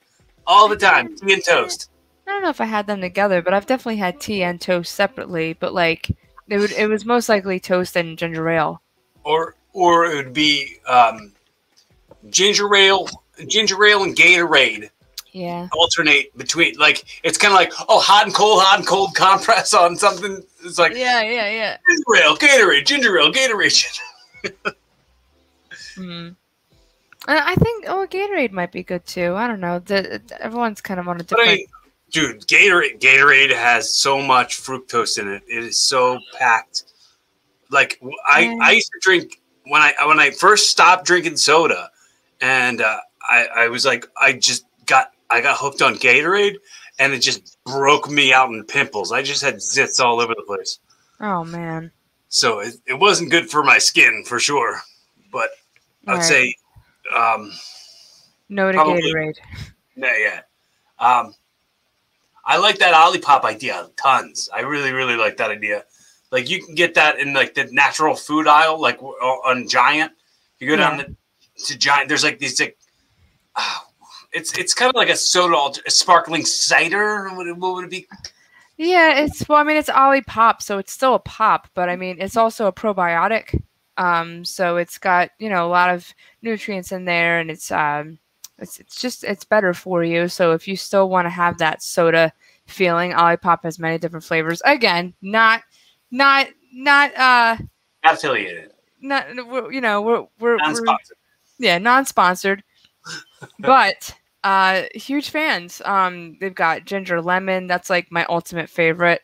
[0.46, 1.16] all the time.
[1.16, 1.88] Tea and toast.
[2.26, 4.94] I don't know if I had them together, but I've definitely had tea and toast
[4.94, 5.54] separately.
[5.54, 6.10] But like,
[6.48, 8.82] it would it was most likely toast and ginger ale.
[9.22, 11.32] or or it would be um,
[12.28, 13.08] ginger ale,
[13.46, 14.90] ginger ale and Gatorade
[15.34, 16.76] Yeah, alternate between.
[16.78, 20.42] Like it's kind of like oh, hot and cold, hot and cold compress on something.
[20.64, 21.76] It's like yeah, yeah, yeah.
[21.88, 23.98] ginger ale, Gatorade, ginger ale, Gatorade.
[25.96, 26.34] Mm.
[27.26, 29.34] I think oh, Gatorade might be good too.
[29.34, 29.78] I don't know.
[29.78, 31.70] The, everyone's kind of on a But I different.
[32.10, 35.42] dude, Gatorade, Gatorade has so much fructose in it.
[35.48, 36.82] It is so packed.
[37.70, 38.58] Like I, Yeah.
[38.60, 41.90] I used to drink when I when I first stopped drinking soda,
[42.42, 46.56] and uh, I, I was like, I just got I got hooked on Gatorade,
[46.98, 49.12] and it just broke me out in pimples.
[49.12, 50.78] I just had zits all over the place.
[51.20, 51.90] oh man.
[52.28, 54.80] So it, it wasn't good for my skin for sure.
[55.30, 55.50] But
[56.06, 56.24] I'd Alright.
[56.26, 56.56] say,
[57.16, 57.52] um,
[58.48, 59.36] no to probably- Gatorade.
[59.96, 60.40] Yeah, yeah.
[60.98, 61.34] Um,
[62.44, 64.48] I like that Olipop idea tons.
[64.52, 65.84] I really, really like that idea.
[66.32, 70.10] Like you can get that in like the natural food aisle, like on Giant.
[70.58, 71.04] You go down Yeah.
[71.56, 72.08] the, to Giant.
[72.08, 72.76] There's like these like,
[73.54, 73.86] ah,
[74.34, 77.28] it's it's kind of like a soda, a sparkling cider.
[77.30, 78.06] What, would- what would it be?
[78.76, 82.16] Yeah, it's well, I mean, it's Olipop, so it's still a pop, but I mean,
[82.20, 83.62] it's also a probiotic.
[83.96, 88.18] Um, so it's got you know a lot of nutrients in there, and it's um,
[88.58, 90.26] it's it's just it's better for you.
[90.28, 92.32] So if you still want to have that soda
[92.66, 94.60] feeling, Olipop has many different flavors.
[94.64, 95.62] Again, not
[96.10, 97.56] not not uh
[98.02, 99.28] Affiliated, not
[99.72, 100.96] you know we're we're, we're
[101.58, 102.62] yeah non-sponsored
[103.60, 105.82] but uh huge fans.
[105.84, 107.66] Um they've got ginger lemon.
[107.66, 109.22] That's like my ultimate favorite.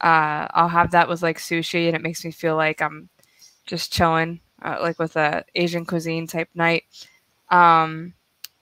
[0.00, 3.08] Uh i'll have that with like sushi and it makes me feel like i'm
[3.66, 6.84] just chilling uh, like with a asian cuisine type night
[7.50, 8.12] um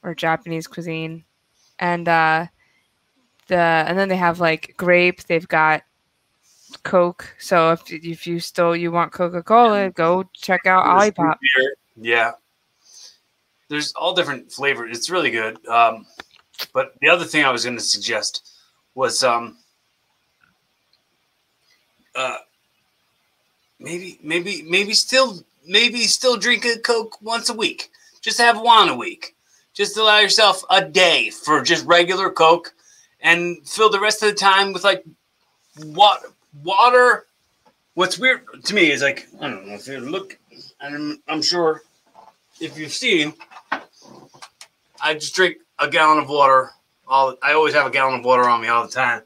[0.03, 1.25] or japanese cuisine.
[1.79, 2.47] And uh
[3.49, 5.23] the and then they have like grape.
[5.25, 5.83] They've got
[6.85, 7.35] coke.
[7.39, 11.37] So if if you still you want coca-cola go check out olipop.
[11.97, 12.33] Yeah.
[13.71, 14.97] There's all different flavors.
[14.99, 15.65] It's really good.
[15.69, 16.05] Um,
[16.75, 18.51] but the other thing I was going to suggest
[18.97, 19.59] was um,
[22.17, 22.39] uh,
[23.79, 27.91] maybe, maybe, maybe still, maybe still drink a Coke once a week.
[28.21, 29.37] Just have one a week.
[29.73, 32.75] Just allow yourself a day for just regular Coke,
[33.23, 35.05] and fill the rest of the time with like
[35.79, 36.27] water.
[36.65, 37.27] Water.
[37.95, 40.37] What's weird to me is like I don't know if you look,
[40.81, 41.83] and I'm, I'm sure
[42.61, 43.33] if you've seen,
[45.03, 46.71] I just drink a gallon of water.
[47.09, 49.23] All I always have a gallon of water on me all the time,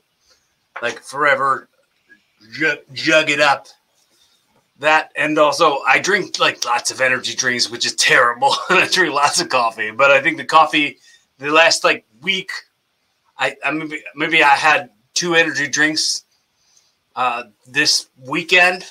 [0.81, 1.69] like forever.
[2.53, 3.67] Jug, jug it up.
[4.81, 8.89] That and also I drink like lots of energy drinks, which is terrible, and I
[8.89, 9.91] drink lots of coffee.
[9.91, 10.99] But I think the coffee,
[11.39, 12.51] the last like week,
[13.39, 16.25] I, I maybe maybe I had two energy drinks
[17.17, 18.85] uh, this weekend,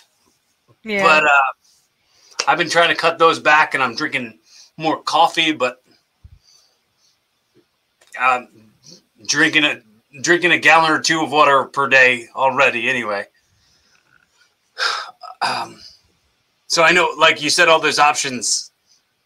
[0.84, 4.40] yeah but uh, I've been trying to cut those back, and I'm drinking
[4.78, 5.83] more coffee, but
[8.20, 8.48] um,
[9.28, 9.82] drinking a
[10.22, 12.90] drinking a gallon or two of water per day already.
[12.90, 13.26] Anyway,
[15.42, 15.80] um,
[16.68, 18.72] so I know, like you said, all those options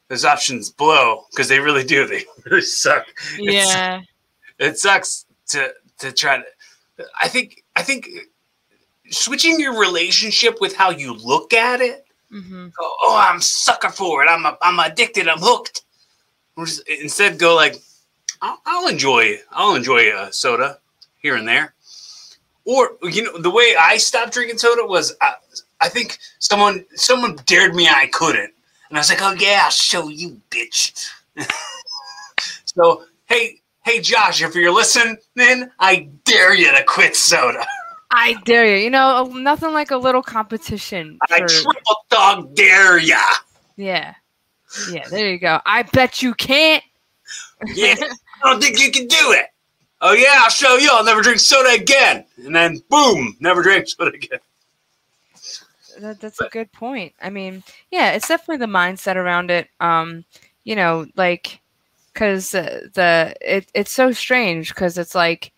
[0.10, 2.08] those options blow because they really do.
[2.08, 3.06] They really suck.
[3.38, 4.02] Yeah.
[4.60, 7.06] It sucks to to try to.
[7.21, 8.08] I think I think
[9.10, 12.06] switching your relationship with how you look at it.
[12.30, 14.28] hmm Go, oh, I'm sucker for it.
[14.28, 15.28] I'm a, I'm addicted.
[15.28, 15.84] I'm hooked.
[16.88, 17.76] Instead, go like,
[18.41, 19.38] I'll, I'll enjoy.
[19.52, 20.80] I'll enjoy a soda
[21.17, 21.73] here and there.
[22.65, 25.36] Or you know, the way I stopped drinking soda was, I,
[25.80, 27.88] I think someone someone dared me.
[27.88, 28.54] and I couldn't,
[28.89, 31.10] and I was like, oh yeah, I'll show you, bitch.
[32.65, 35.17] so hey, hey, Josh, if you're listening,
[35.80, 37.65] I dare you to quit soda.
[38.12, 38.84] I dare you.
[38.84, 41.17] You know, nothing like a little competition.
[41.30, 43.19] I triple dog dare ya.
[43.76, 44.13] yeah.
[44.91, 45.60] Yeah, there you go.
[45.65, 46.84] I bet you can't.
[47.65, 47.95] Yeah,
[48.43, 49.47] I don't think you can do it.
[50.02, 50.89] Oh yeah, I'll show you.
[50.91, 52.26] I'll never drink soda again.
[52.38, 54.39] And then boom, never drink soda again.
[56.00, 57.13] That, that's a good point.
[57.21, 59.67] I mean, yeah, it's definitely the mindset around it.
[59.80, 60.26] Um,
[60.63, 61.60] you know, like
[62.13, 65.54] because uh, the it, it's so strange because it's like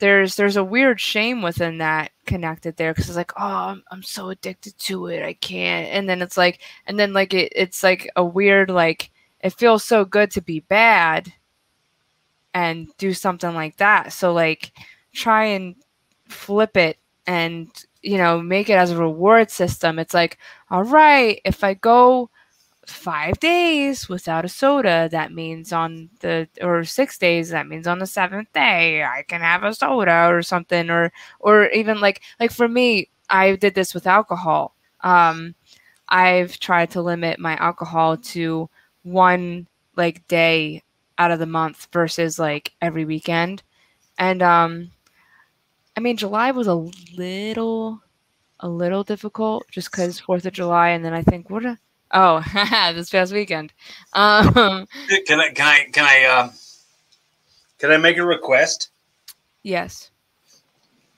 [0.00, 4.02] there's there's a weird shame within that connected there because it's like oh I'm, I'm
[4.02, 7.82] so addicted to it I can't and then it's like and then like it, it's
[7.82, 9.10] like a weird like
[9.40, 11.32] it feels so good to be bad
[12.54, 14.12] and do something like that.
[14.12, 14.72] So like
[15.12, 15.76] try and
[16.28, 17.68] flip it and
[18.02, 19.98] you know make it as a reward system.
[19.98, 20.38] It's like
[20.70, 22.30] all right if i go
[22.86, 27.98] five days without a soda that means on the or six days that means on
[27.98, 32.52] the seventh day i can have a soda or something or or even like like
[32.52, 34.74] for me i did this with alcohol.
[35.02, 35.54] Um
[36.10, 38.70] i've tried to limit my alcohol to
[39.04, 40.83] one like day
[41.18, 43.62] out of the month versus like every weekend
[44.18, 44.90] and um
[45.96, 46.74] i mean july was a
[47.16, 48.00] little
[48.60, 51.78] a little difficult just because fourth of july and then i think what a
[52.16, 52.44] Oh,
[52.94, 53.72] this past weekend.
[54.12, 54.86] Um,
[55.26, 56.52] Can I can I can I um
[57.78, 58.90] can I make a request?
[59.64, 60.10] yes.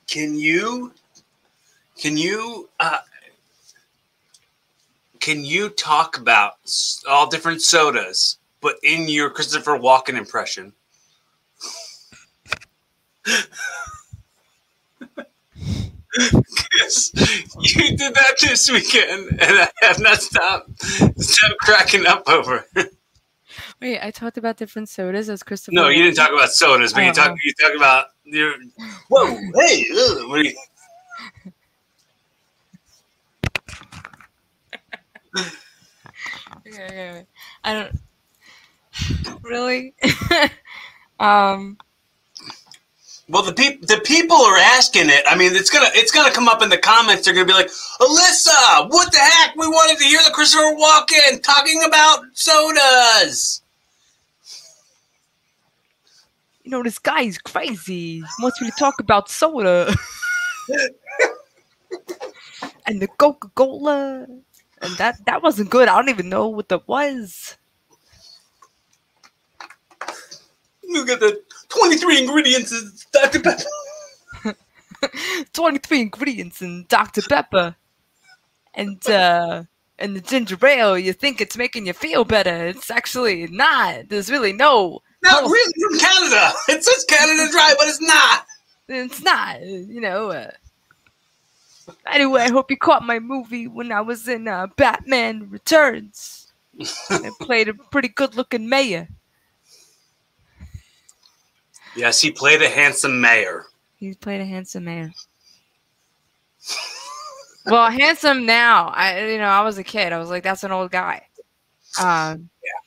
[0.06, 0.92] Can you
[1.98, 3.00] can you uh
[5.20, 6.54] can you talk about
[7.08, 10.72] all different sodas, but in your Christopher Walken impression?
[17.60, 22.64] You did that this weekend, and I have not stopped stopped cracking up over.
[22.76, 22.94] it.
[23.80, 25.74] Wait, I talked about different sodas as Christopher.
[25.74, 27.36] No, you didn't talk about sodas, but you Oh, talk oh.
[27.42, 28.54] you talk about your.
[29.08, 30.56] Whoa, hey, ugh, what are you?
[36.66, 37.26] Okay, okay, wait.
[37.62, 37.96] I don't.
[39.42, 39.94] Really?
[41.20, 41.78] um.
[43.28, 45.24] Well, the people the people are asking it.
[45.28, 47.24] I mean, it's gonna it's gonna come up in the comments.
[47.24, 47.68] They're gonna be like,
[48.00, 49.54] Alyssa, what the heck?
[49.56, 53.62] We wanted to hear the Christopher Walken talking about sodas.
[56.64, 58.18] You know, this guy is crazy.
[58.18, 59.94] He wants me to talk about soda.
[62.86, 64.26] and the Coca Cola.
[64.82, 65.88] And that that wasn't good.
[65.88, 67.56] I don't even know what that was.
[70.88, 73.62] Look at the twenty three ingredients in Dr Pepper.
[75.52, 77.20] 23 ingredients in Dr.
[77.28, 77.76] Pepper.
[78.74, 79.64] And uh
[79.98, 82.66] and the ginger ale, you think it's making you feel better.
[82.66, 84.08] It's actually not.
[84.08, 85.50] There's really no Not Oh.
[85.50, 86.52] really from Canada.
[86.68, 88.46] It says Canada Dry, but it's not.
[88.88, 90.30] it's not, you know.
[90.30, 90.50] Uh,
[92.06, 96.52] anyway, I hope you caught my movie when I was in uh, Batman Returns.
[97.10, 99.08] I played a pretty good-looking mayor.
[101.96, 103.64] Yes, he played a handsome mayor.
[103.96, 105.12] He played a handsome mayor.
[107.66, 108.88] well, handsome now.
[108.88, 110.12] I, you know, I was a kid.
[110.12, 111.26] I was like, that's an old guy.
[112.00, 112.80] Um, Yeah.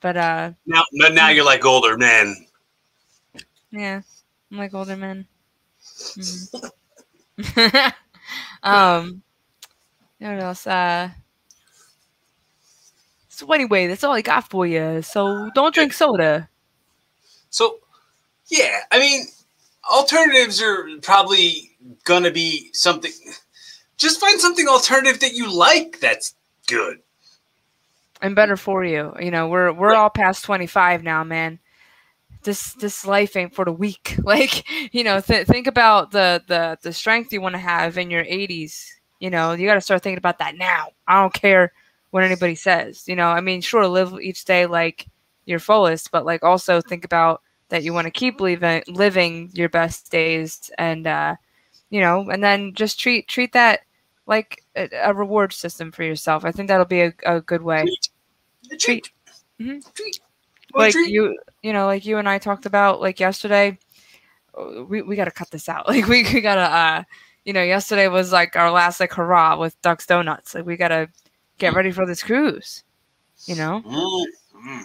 [0.00, 2.46] But uh, Now, but now you're like older men.
[3.70, 4.00] yeah,
[4.50, 5.26] I'm like older men.
[6.16, 6.72] Mhm.
[8.62, 9.22] um,
[10.18, 10.66] what else?
[10.66, 11.10] Uh,
[13.28, 15.02] so anyway, that's all I got for you.
[15.02, 16.48] So don't drink soda.
[17.50, 17.78] So,
[18.50, 19.26] yeah, I mean,
[19.90, 21.70] alternatives are probably
[22.04, 23.12] going to be something.
[23.96, 26.34] Just find something alternative that you like that's
[26.66, 26.98] good.
[28.22, 29.14] and better for you.
[29.20, 31.58] You know, we're we're all past 25 now, man.
[32.42, 34.16] This this life ain't for the weak.
[34.24, 38.10] Like, you know, th- think about the the the strength you want to have in
[38.10, 38.86] your 80s.
[39.20, 40.88] You know, you got to start thinking about that now.
[41.06, 41.72] I don't care
[42.10, 43.04] what anybody says.
[43.06, 45.06] You know, I mean, sure, live each day like
[45.46, 49.68] your fullest, but like also think about that you want to keep living living your
[49.68, 51.36] best days, and uh,
[51.88, 53.80] you know, and then just treat treat that
[54.26, 56.44] like a, a reward system for yourself.
[56.44, 57.82] I think that'll be a, a good way.
[57.82, 58.78] Treat.
[58.78, 59.10] Treat.
[59.60, 59.94] Mhm.
[59.94, 60.20] Treat.
[60.74, 61.10] Like treat?
[61.10, 63.76] you you know like you and i talked about like yesterday
[64.88, 67.02] we, we gotta cut this out like we, we gotta uh
[67.44, 71.08] you know yesterday was like our last like hurrah with ducks donuts like we gotta
[71.58, 72.84] get ready for this cruise
[73.46, 74.24] you know Mm,
[74.64, 74.82] mm.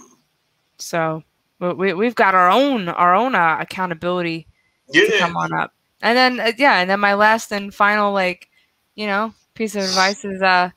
[0.80, 1.24] so
[1.70, 4.48] we, we, we've got our own our own uh, accountability
[4.94, 8.50] to come on up and then uh, yeah and then my last and final like
[8.96, 10.70] you know piece of advice is uh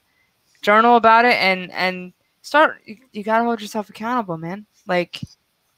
[0.63, 5.21] journal about it and and start you, you gotta hold yourself accountable man like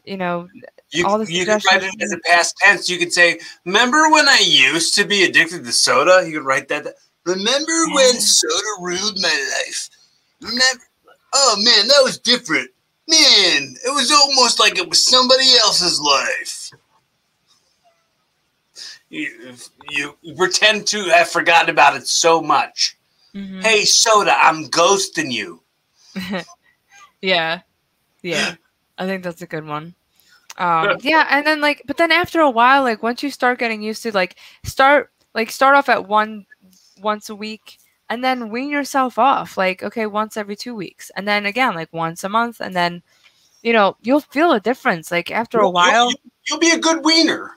[0.04, 0.48] you know
[0.90, 2.88] You, all the you could write it as a past tense.
[2.88, 6.66] You could say, "Remember when I used to be addicted to soda?" You could write
[6.68, 6.84] that.
[6.84, 6.94] down.
[7.24, 9.88] Remember when soda ruled my life?
[10.40, 10.84] Remember?
[11.32, 12.70] Oh man, that was different.
[13.10, 16.70] Man, it was almost like it was somebody else's life.
[19.08, 19.54] You,
[19.88, 22.96] you you pretend to have forgotten about it so much.
[23.34, 23.62] mhm.
[23.62, 25.62] Hey, soda, I'm ghosting you.
[27.20, 27.60] Yeah.
[28.22, 28.54] Yeah.
[28.96, 29.94] I think that's a good one.
[30.56, 33.82] Um, yeah, and then like but then after a while, like once you start getting
[33.82, 36.46] used to like start like start off at one
[37.02, 37.79] once a week
[38.10, 41.90] and then wean yourself off like okay once every two weeks and then again like
[41.92, 43.02] once a month and then
[43.62, 46.78] you know you'll feel a difference like after a You'll- while you'll, you'll be a
[46.78, 47.52] good wiener.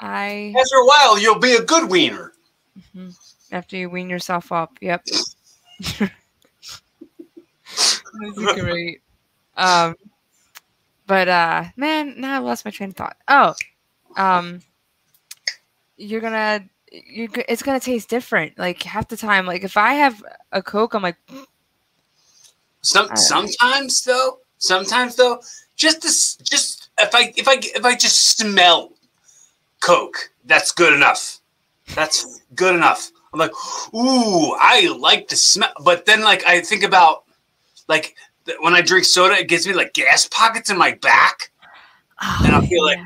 [0.00, 2.32] i After a while, you'll be a good wiener.
[2.94, 3.16] Mhm.
[3.52, 5.02] after you wean yourself up yep
[8.54, 9.00] great.
[9.56, 9.94] Um,
[11.06, 13.16] but uh, man, now I lost my train of thought.
[13.28, 13.54] Oh,
[14.16, 14.60] um,
[15.96, 16.64] you're gonna,
[17.06, 18.58] you are it's gonna taste different.
[18.58, 21.16] Like half the time, like if I have a Coke, I'm like,
[22.82, 25.40] Some Uh, sometimes though, sometimes though,
[25.76, 28.92] just this, just if I if I if I just smell
[29.80, 31.40] Coke, that's good enough.
[31.94, 33.10] That's good enough.
[33.32, 33.52] I'm like,
[33.94, 35.72] ooh, I like the smell.
[35.84, 37.24] But then like I think about
[37.88, 38.14] like
[38.46, 41.50] th- when I drink soda, it gives me like gas pockets in my back.
[42.22, 43.00] oh, And I feel like-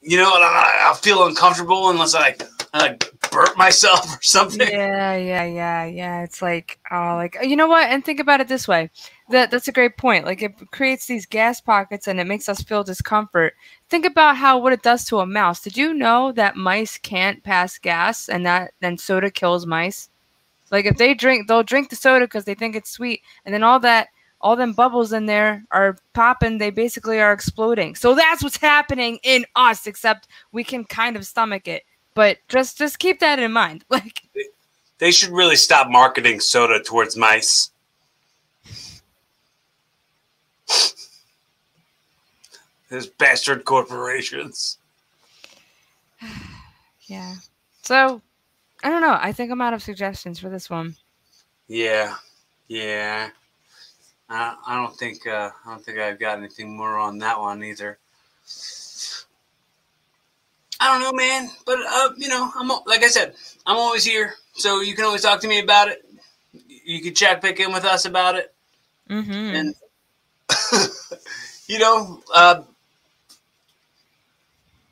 [0.00, 4.22] You know, and I, I'll feel uncomfortable unless I like I like burp myself or
[4.22, 4.68] something.
[4.68, 6.22] Yeah, yeah, yeah, yeah.
[6.22, 7.88] It's like, oh, like you know what?
[7.88, 8.90] And think about it this way.
[9.30, 10.24] That that's a great point.
[10.24, 13.54] Like it creates these gas pockets and it makes us feel discomfort.
[13.88, 15.62] Think about how what it does to a mouse.
[15.62, 20.08] Did you know that mice can't pass gas and that then soda kills mice?
[20.70, 23.62] Like if they drink, they'll drink the soda because they think it's sweet, and then
[23.62, 24.08] all that,
[24.40, 26.58] all them bubbles in there are popping.
[26.58, 27.94] They basically are exploding.
[27.94, 29.86] So that's what's happening in us.
[29.86, 31.84] Except we can kind of stomach it.
[32.18, 33.84] But just just keep that in mind.
[33.90, 34.22] Like
[34.98, 37.70] They should really stop marketing soda towards mice.
[42.90, 44.78] Those bastard corporations.
[47.06, 47.36] Yeah.
[47.80, 48.20] So,
[48.84, 49.16] I don't know.
[49.18, 50.94] I think I'm out of suggestions for this one.
[51.68, 52.16] Yeah,
[52.66, 53.30] yeah.
[54.28, 57.64] I, I don't think uh, I don't think I've got anything more on that one
[57.64, 57.96] either.
[60.80, 61.50] I don't know, man.
[61.66, 63.34] But uh, you know, I'm like I said,
[63.66, 66.04] I'm always here, so you can always talk to me about it.
[66.84, 68.54] You can check back in with us about it.
[69.10, 69.32] Mm-hmm.
[69.32, 69.74] and
[71.66, 72.62] you know, uh,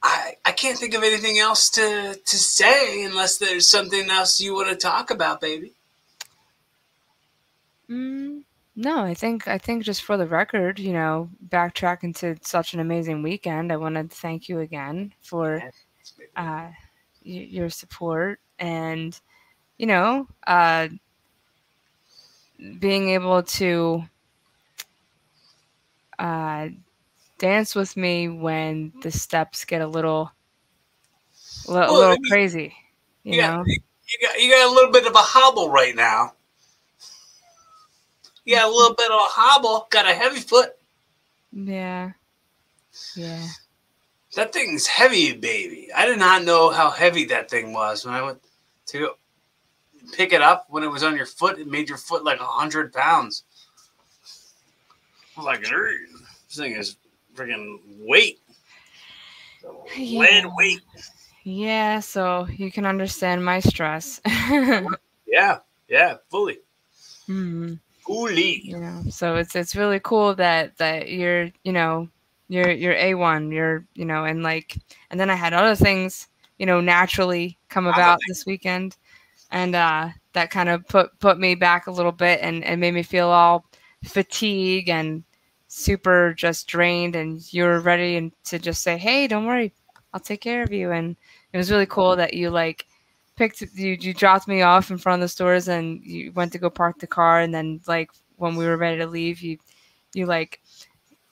[0.02, 4.54] I I can't think of anything else to to say unless there's something else you
[4.54, 5.72] want to talk about, baby.
[7.90, 8.25] Mm,
[8.76, 12.80] no, I think I think just for the record, you know, backtracking to such an
[12.80, 15.62] amazing weekend, I want to thank you again for
[16.36, 16.68] uh,
[17.22, 19.18] your support and
[19.78, 20.88] you know uh,
[22.78, 24.02] being able to
[26.18, 26.68] uh,
[27.38, 30.32] dance with me when the steps get a little
[31.68, 32.74] a li- Well, little I mean, crazy
[33.24, 35.94] you You know got, you got you got a little bit of a hobble right
[35.96, 36.35] now.
[38.46, 39.86] You got a little bit of a hobble.
[39.90, 40.70] Got a heavy foot.
[41.52, 42.12] yeah
[43.14, 43.46] yeah
[44.36, 45.90] That thing's heavy, baby.
[45.94, 48.38] I did not know how heavy that thing was when I went
[48.86, 49.10] to
[50.12, 50.66] pick it up.
[50.70, 53.42] When it was on your foot, it made your foot like a hundred pounds.
[55.36, 55.90] Like, "Err,
[56.48, 56.96] this thing is
[57.34, 58.38] freaking weight.
[59.98, 60.80] Lead weight.
[61.44, 64.20] Yeah, so you can understand my stress.
[65.28, 66.58] Yeah, yeah, fully.
[67.28, 67.78] mm,
[68.64, 72.08] You know, so it's it's really cool that that you're you know
[72.48, 74.76] you're you're a one you're you know and like
[75.10, 76.28] and then I had other things
[76.58, 78.96] you know naturally come about this weekend,
[79.50, 82.94] and uh, that kind of put put me back a little bit and and made
[82.94, 83.66] me feel all
[84.04, 85.24] fatigue and
[85.68, 87.16] super just drained.
[87.16, 89.72] And you were ready and to just say hey don't worry
[90.16, 90.92] I'll take care of you.
[90.92, 91.14] And
[91.52, 92.86] it was really cool that you like
[93.36, 96.58] picked you you dropped me off in front of the stores and you went to
[96.58, 99.58] go park the car and then like when we were ready to leave, you
[100.14, 100.60] you like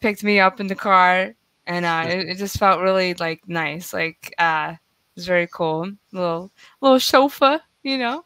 [0.00, 1.34] picked me up in the car,
[1.66, 3.92] and uh, it, it just felt really like nice.
[3.92, 5.90] Like uh, it was very cool.
[6.12, 6.50] Little
[6.80, 8.24] little chauffeur, you know.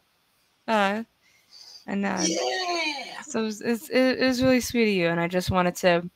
[0.67, 1.03] Uh,
[1.87, 3.21] and uh, Yeah.
[3.23, 5.75] so it was, it's- it, it was really sweet of you, and I just wanted
[5.77, 6.09] to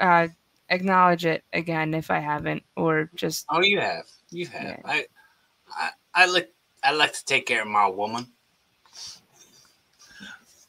[0.00, 0.28] uh,
[0.70, 4.06] acknowledge it again if I haven't, or just Oh, you have.
[4.30, 4.62] You have.
[4.62, 4.76] Yeah.
[4.84, 5.06] I,
[5.76, 6.50] I, I like.
[6.82, 8.32] I like to take care of my woman.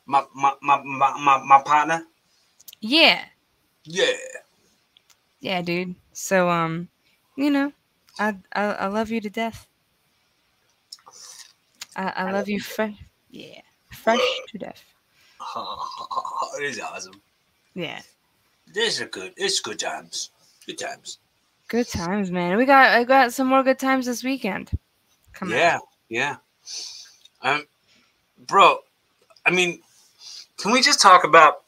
[0.05, 2.07] My my my my my, my partner.
[2.81, 3.25] yeah,
[3.85, 4.13] Yeah.
[5.39, 5.95] yeah, dude.
[6.13, 6.89] So um,
[7.35, 7.73] you know,
[8.19, 9.67] I I, I love you to death.
[11.95, 12.95] I, I love you fresh,
[13.29, 13.61] yeah,
[13.91, 14.95] fresh to death.
[16.57, 17.21] it is awesome.
[17.75, 18.01] Yeah,
[18.67, 19.33] This is good.
[19.37, 20.31] It's good times.
[20.65, 21.19] Good times.
[21.67, 22.57] good times, man.
[22.57, 24.71] We got I got some more good times this weekend.
[25.33, 25.67] Come on.
[26.09, 26.37] Yeah.
[27.41, 27.65] Um,
[28.47, 28.79] bro.
[29.45, 29.81] I mean,
[30.57, 31.63] can we just talk about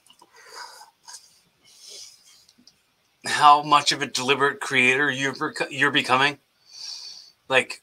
[3.25, 6.37] how much of a deliberate creator you're bec- you're becoming?
[7.49, 7.81] Like,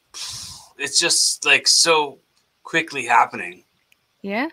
[0.77, 2.19] it's just like so
[2.63, 3.63] quickly happening.
[4.21, 4.49] Yeah.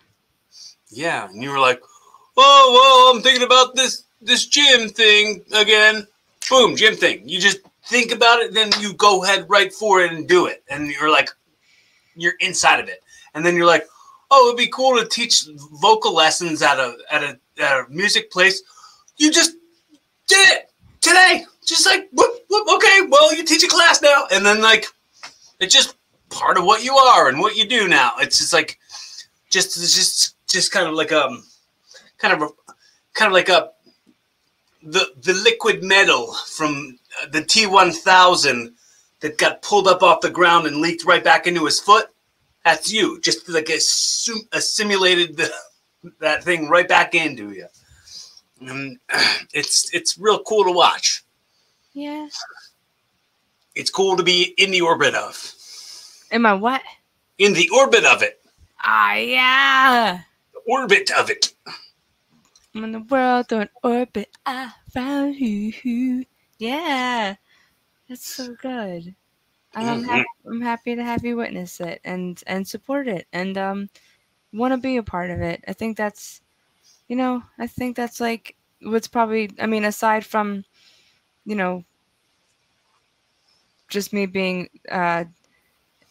[0.91, 1.81] Yeah, and you were like,
[2.37, 6.07] "Oh, well, I'm thinking about this this gym thing again."
[6.49, 7.29] Boom, gym thing.
[7.29, 10.65] You just think about it, then you go ahead right for it and do it,
[10.69, 11.31] and you're like,
[12.21, 13.03] you're inside of it,
[13.35, 13.87] and then you're like,
[14.31, 15.45] "Oh, it'd be cool to teach
[15.81, 18.63] vocal lessons at a at a, at a music place."
[19.17, 19.53] You just
[20.27, 24.45] did it today, just like, whoop, whoop, okay, well, you teach a class now, and
[24.45, 24.87] then like,
[25.59, 25.97] it's just
[26.31, 28.13] part of what you are and what you do now.
[28.19, 28.79] It's just like
[29.51, 31.45] just just just kind of like um
[32.19, 32.73] kind of a
[33.15, 33.71] kind of like a
[34.83, 36.99] the the liquid metal from
[37.33, 38.73] the T1000
[39.21, 42.07] that got pulled up off the ground and leaked right back into his foot.
[42.65, 43.21] That's you.
[43.21, 45.51] Just like a, sim- assimilated the,
[46.21, 47.67] that thing right back into you.
[48.61, 48.99] And
[49.55, 51.25] it's it's real cool to watch.
[51.95, 52.29] Yeah.
[53.75, 55.55] It's cool to be in the orbit of.
[56.31, 56.83] Am I what?
[57.39, 58.41] In the orbit of it.
[58.83, 60.21] Ah, yeah.
[60.53, 61.53] The Orbit of it.
[62.75, 64.31] I'm in the world on orbit.
[64.47, 66.25] I found you.
[66.59, 67.37] Yeah.
[68.11, 69.17] That's so good.
[69.75, 70.05] And I'm, Mhm.
[70.05, 73.91] happy, I'm happy to have you witness it and and support it and um
[74.53, 75.65] want to be a part of it.
[75.69, 76.43] I think that's
[77.09, 80.65] you know, I think that's like what's probably I mean aside from
[81.47, 81.85] you know
[83.89, 85.25] just me being uh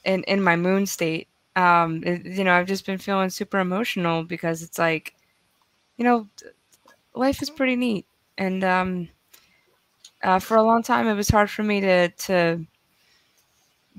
[0.05, 4.23] in in my moon state um it- you know, I've just been feeling super emotional
[4.23, 5.15] because it's like
[5.97, 6.29] you know,
[7.15, 9.09] life is pretty neat and um
[10.23, 12.65] uh, for a long time it was hard for me to to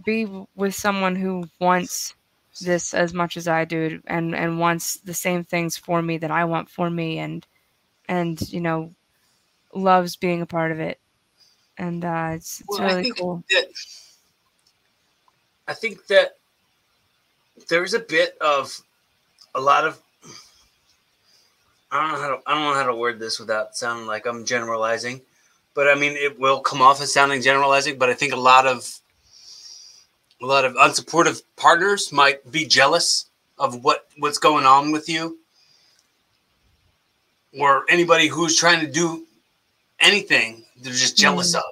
[0.05, 2.15] be with someone who wants
[2.61, 6.31] this as much as I do and and wants the same things for me that
[6.31, 7.47] I want for me and
[8.09, 8.95] and you know
[9.75, 11.01] loves being a part of it.
[11.79, 13.45] And uh, it's it's Well, I really think cool.
[13.51, 13.67] that
[15.67, 16.37] I think that
[17.69, 18.83] there's a bit of
[19.55, 20.03] a lot of
[21.91, 24.27] I don't know how to I don't know how to word this without sounding like
[24.27, 25.23] I'm generalizing,
[25.81, 27.97] but I mean it will come off as sounding generalizing.
[27.97, 29.01] But I think a lot of
[30.43, 35.39] a lot of unsupportive partners might be jealous of what what's going on with you,
[37.59, 39.27] or anybody who's trying to do
[40.01, 41.63] anything they're just jealous of.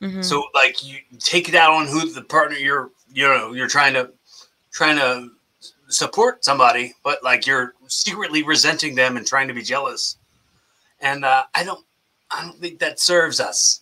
[0.00, 0.24] Mhm.
[0.24, 3.94] So like you take it out on who the partner you're you know you're trying
[3.94, 4.12] to
[4.70, 5.30] trying to
[5.88, 10.16] support somebody, but like you're secretly resenting them and trying to be jealous.
[11.00, 11.84] And uh, I don't
[12.32, 13.80] I don't think that serves us.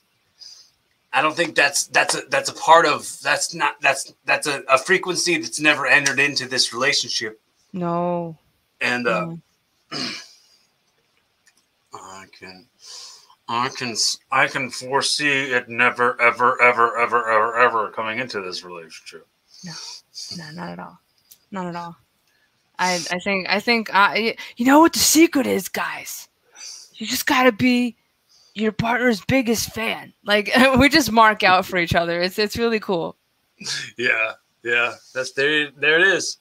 [1.13, 4.63] I don't think that's that's a that's a part of that's not that's that's a,
[4.69, 7.41] a frequency that's never entered into this relationship.
[7.73, 8.37] no
[8.81, 9.39] And uh, no.
[11.93, 12.67] I can,
[13.49, 13.97] I can,
[14.31, 19.27] I can foresee it never, ever, ever, ever, ever, ever coming into this relationship.
[19.65, 19.73] no
[20.37, 20.99] not at all
[21.51, 21.97] not at all
[22.79, 26.29] I I think I think I you know what the secret is guys
[26.95, 27.97] you just gotta be
[28.55, 32.81] your partner's biggest fan like we just mark out for each other it's it's really
[32.81, 33.17] cool
[33.97, 34.33] Yeah,
[34.63, 35.71] yeah, that's there.
[35.77, 36.39] There it is.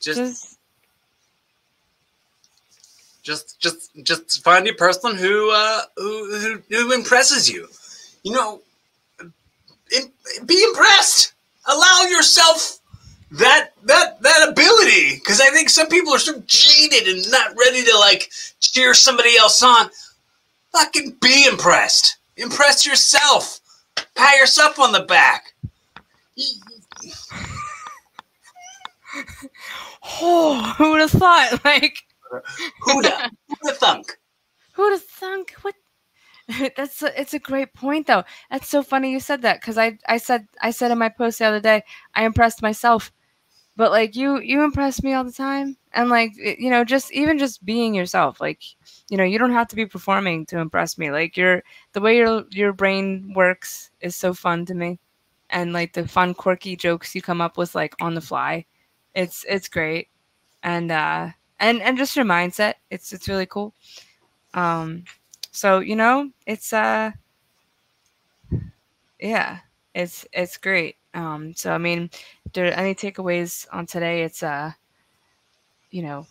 [0.00, 0.58] Just, just
[3.22, 7.68] just, just, just find a person who, uh, who, who, who impresses you.
[8.24, 8.60] You know,
[9.20, 10.12] im-
[10.46, 11.32] be impressed.
[11.66, 12.80] Allow yourself
[13.30, 17.82] that that that ability because I think some people are so jaded and not ready
[17.84, 19.88] to like cheer somebody else on.
[20.72, 22.18] Fucking be impressed.
[22.36, 23.60] Impress yourself.
[24.14, 25.54] Pat yourself on the back.
[30.20, 31.60] Oh, who would have thought?
[31.64, 31.98] Like,
[32.80, 34.18] Who'da who'da thunk?
[34.74, 35.54] Who'd have thunk?
[35.62, 35.74] What?
[36.76, 38.24] That's a, it's a great point though.
[38.50, 41.38] That's so funny you said that because I I said I said in my post
[41.38, 43.12] the other day I impressed myself,
[43.76, 47.38] but like you you impress me all the time and like you know just even
[47.38, 48.62] just being yourself like
[49.10, 51.10] you know you don't have to be performing to impress me.
[51.10, 51.62] Like your
[51.92, 54.98] the way your your brain works is so fun to me.
[55.50, 58.64] And like the fun quirky jokes you come up with like on the fly
[59.14, 60.08] it's it's great.
[60.62, 61.30] And uh
[61.60, 63.74] and and just your mindset it's it's really cool.
[64.54, 65.04] Um
[65.52, 67.12] so you know it's uh
[69.20, 69.58] yeah
[69.94, 70.96] it's it's great.
[71.14, 72.10] Um so i mean
[72.54, 74.22] there are any takeaways on today?
[74.22, 74.72] It's uh
[75.92, 76.26] you know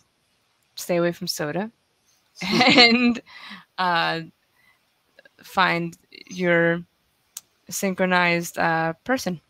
[0.74, 1.70] stay away from soda
[2.76, 3.22] and
[3.78, 4.20] uh
[5.42, 5.96] find
[6.28, 6.82] your
[7.70, 9.40] synchronized uh person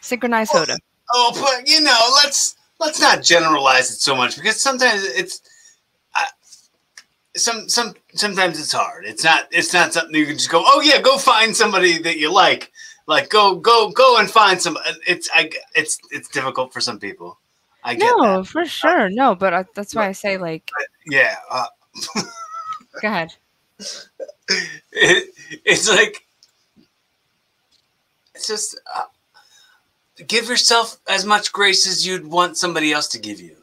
[0.00, 0.76] synchronized soda
[1.12, 5.42] Oh, but you know, let's let's not generalize it so much because sometimes it's
[7.36, 9.04] some some sometimes it's hard.
[9.06, 10.62] It's not it's not something you can just go.
[10.64, 12.72] Oh yeah, go find somebody that you like.
[13.06, 14.78] Like go go go and find some.
[15.06, 17.38] It's I it's it's difficult for some people.
[17.84, 18.46] I get no that.
[18.46, 20.70] for sure no but uh, that's why i say like
[21.06, 21.66] Yeah, uh,
[23.00, 23.34] go ahead
[24.92, 26.26] it, it's like
[28.34, 29.04] it's just uh,
[30.26, 33.56] give yourself as much grace as you'd want somebody else to give you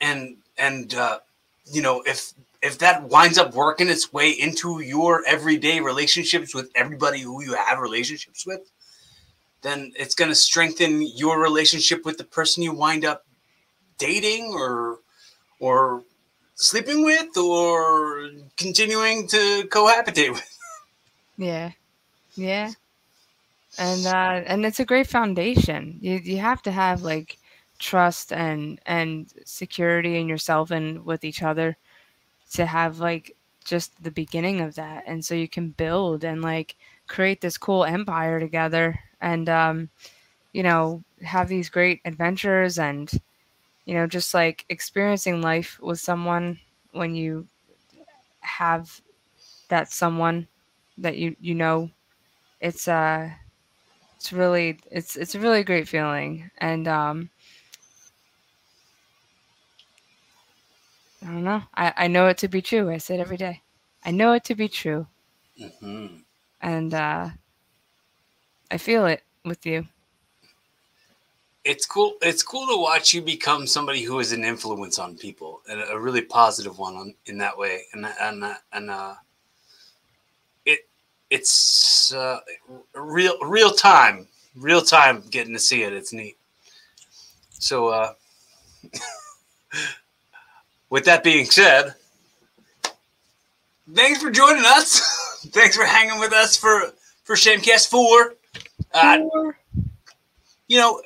[0.00, 1.18] and and uh,
[1.72, 6.70] you know if if that winds up working its way into your everyday relationships with
[6.74, 8.70] everybody who you have relationships with
[9.62, 13.24] then it's going to strengthen your relationship with the person you wind up
[13.98, 15.00] dating or
[15.60, 16.02] or
[16.54, 20.58] sleeping with or continuing to cohabitate with.
[21.36, 21.72] Yeah.
[22.34, 22.72] Yeah.
[23.78, 25.98] And uh and it's a great foundation.
[26.00, 27.38] You you have to have like
[27.78, 31.76] trust and and security in yourself and with each other
[32.52, 36.74] to have like just the beginning of that and so you can build and like
[37.08, 39.90] create this cool empire together and um
[40.52, 43.10] you know have these great adventures and
[43.86, 46.58] you know just like experiencing life with someone
[46.92, 47.46] when you
[48.40, 49.00] have
[49.68, 50.48] that someone
[50.98, 51.90] that you you know
[52.60, 53.30] it's uh
[54.16, 56.50] it's really it's it's a really great feeling.
[56.58, 57.30] And um
[61.22, 61.62] i don't know.
[61.74, 62.90] I i know it to be true.
[62.90, 63.62] I say it every day.
[64.04, 65.06] I know it to be true.
[65.60, 66.16] Mm-hmm.
[66.60, 67.28] And uh
[68.70, 69.86] i feel it with you
[71.64, 72.14] It's cool.
[72.22, 75.98] It's cool to watch you become somebody who is an influence on people, and a
[76.00, 77.82] really positive one on, in that way.
[77.92, 79.14] And and and uh,
[80.64, 80.88] it
[81.28, 82.40] it's uh,
[82.94, 85.92] real real time, real time getting to see it.
[85.92, 86.38] It's neat.
[87.50, 88.14] So, uh,
[90.88, 91.94] with that being said,
[93.94, 95.02] thanks for joining us.
[95.52, 96.92] thanks for hanging with us for
[97.24, 98.34] for Shamecast Four.
[98.92, 99.20] Uh,
[100.66, 101.00] you know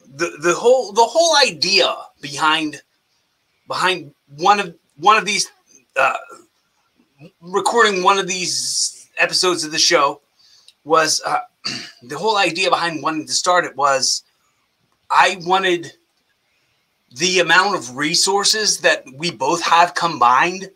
[0.00, 2.82] the the whole the whole idea behind
[3.68, 5.50] behind one of one of these
[5.96, 6.14] uh,
[7.40, 10.20] recording one of these episodes of the show
[10.84, 11.40] was uh,
[12.02, 14.24] the whole idea behind wanting to start it was
[15.10, 15.92] I wanted
[17.12, 20.70] the amount of resources that we both have combined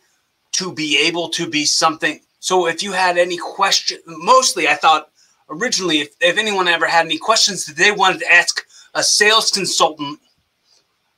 [0.60, 2.20] to be able to be something.
[2.38, 5.10] So if you had any question, mostly I thought
[5.48, 9.50] originally if, if anyone ever had any questions that they wanted to ask a sales
[9.50, 10.20] consultant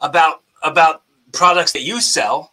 [0.00, 2.52] about about products that you sell,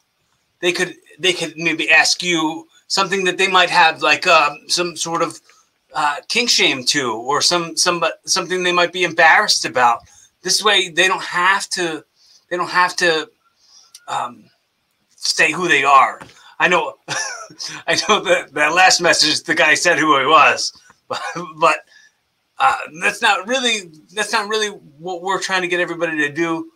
[0.61, 4.95] they could they could maybe ask you something that they might have like um, some
[4.95, 5.39] sort of
[5.93, 9.99] uh, kink shame to, or some some something they might be embarrassed about.
[10.41, 12.03] This way, they don't have to
[12.49, 13.29] they don't have to
[14.07, 14.49] um,
[15.15, 16.19] say who they are.
[16.59, 16.95] I know
[17.87, 20.73] I know that that last message the guy said who he was,
[21.07, 21.21] but,
[21.57, 21.77] but
[22.59, 26.71] uh, that's not really that's not really what we're trying to get everybody to do.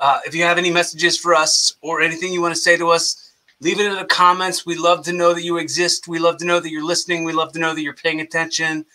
[0.00, 2.88] Uh, if you have any messages for us or anything you want to say to
[2.88, 4.64] us, leave it in the comments.
[4.64, 6.06] We love to know that you exist.
[6.06, 7.24] We love to know that you're listening.
[7.24, 8.86] We love to know that you're paying attention.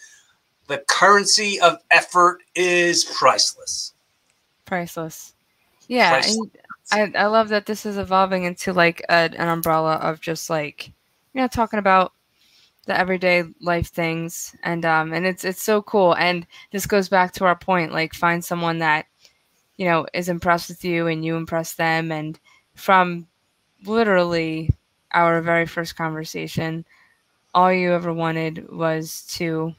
[0.68, 3.94] The currency of effort is priceless.
[4.66, 5.34] priceless
[5.90, 6.38] yeah Priceless.
[6.38, 6.52] and
[6.92, 10.90] I, I love that this is evolving into like a, an umbrella of just like
[11.34, 12.14] you know talking about
[12.88, 14.56] the everyday life things.
[14.64, 16.16] And um and it's it's so cool.
[16.16, 19.06] And this goes back to our point like find someone that
[19.78, 22.12] you know is impressed with you and you impress them.
[22.12, 22.40] And
[22.76, 23.28] from
[23.86, 24.72] literally
[25.14, 26.86] our very first conversation
[27.54, 29.74] all you ever wanted was to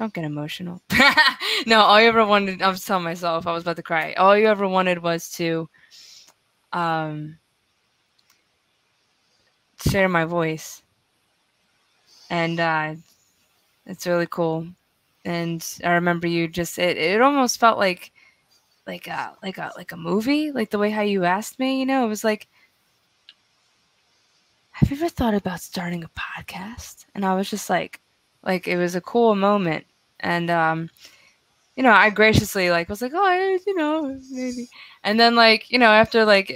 [0.00, 0.80] don't get emotional.
[1.66, 4.14] no, all you ever wanted, I was telling myself, I was about to cry.
[4.14, 5.68] All you ever wanted was to
[6.72, 7.36] um,
[9.86, 10.82] share my voice.
[12.30, 12.94] And uh,
[13.84, 14.68] it's really cool.
[15.26, 18.10] And I remember you just, it, it almost felt like,
[18.86, 21.84] like a, like a, like a movie, like the way how you asked me, you
[21.84, 22.48] know, it was like,
[24.70, 27.04] have you ever thought about starting a podcast?
[27.14, 28.00] And I was just like,
[28.42, 29.84] like it was a cool moment.
[30.20, 30.90] And, um,
[31.76, 34.68] you know, I graciously like was like, oh, you know, maybe.
[35.02, 36.48] And then like, you know, after like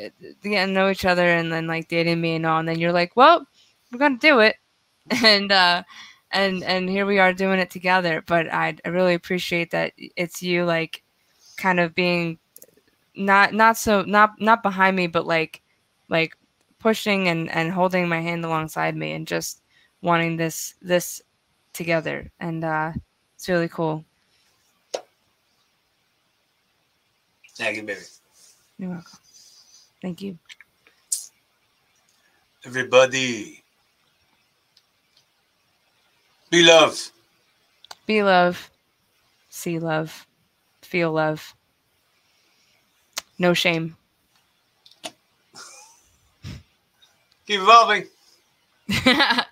[0.43, 2.93] getting to know each other and then like dating me and all, and then you're
[2.93, 3.47] like, well,
[3.93, 4.57] we're gonna do it,
[5.25, 5.83] and uh,
[6.33, 8.23] and and here we are doing it together.
[8.27, 11.03] But I, I really appreciate that it's you like,
[11.57, 12.39] kind of being,
[13.17, 15.63] not not so not not behind me, but like,
[16.09, 16.37] like
[16.79, 19.63] pushing and and holding my hand alongside me and just
[20.03, 21.23] wanting this this
[21.73, 22.93] together, and uh,
[23.45, 24.03] it's really cool.
[27.57, 28.01] Thank you, baby.
[28.79, 29.19] You're welcome.
[30.01, 30.39] Thank you.
[32.65, 33.63] Everybody.
[36.49, 37.13] Be love.
[38.07, 38.71] Be love.
[39.51, 40.27] See love.
[40.81, 41.55] Feel love.
[43.39, 43.95] No shame.
[47.47, 48.07] Keep evolving.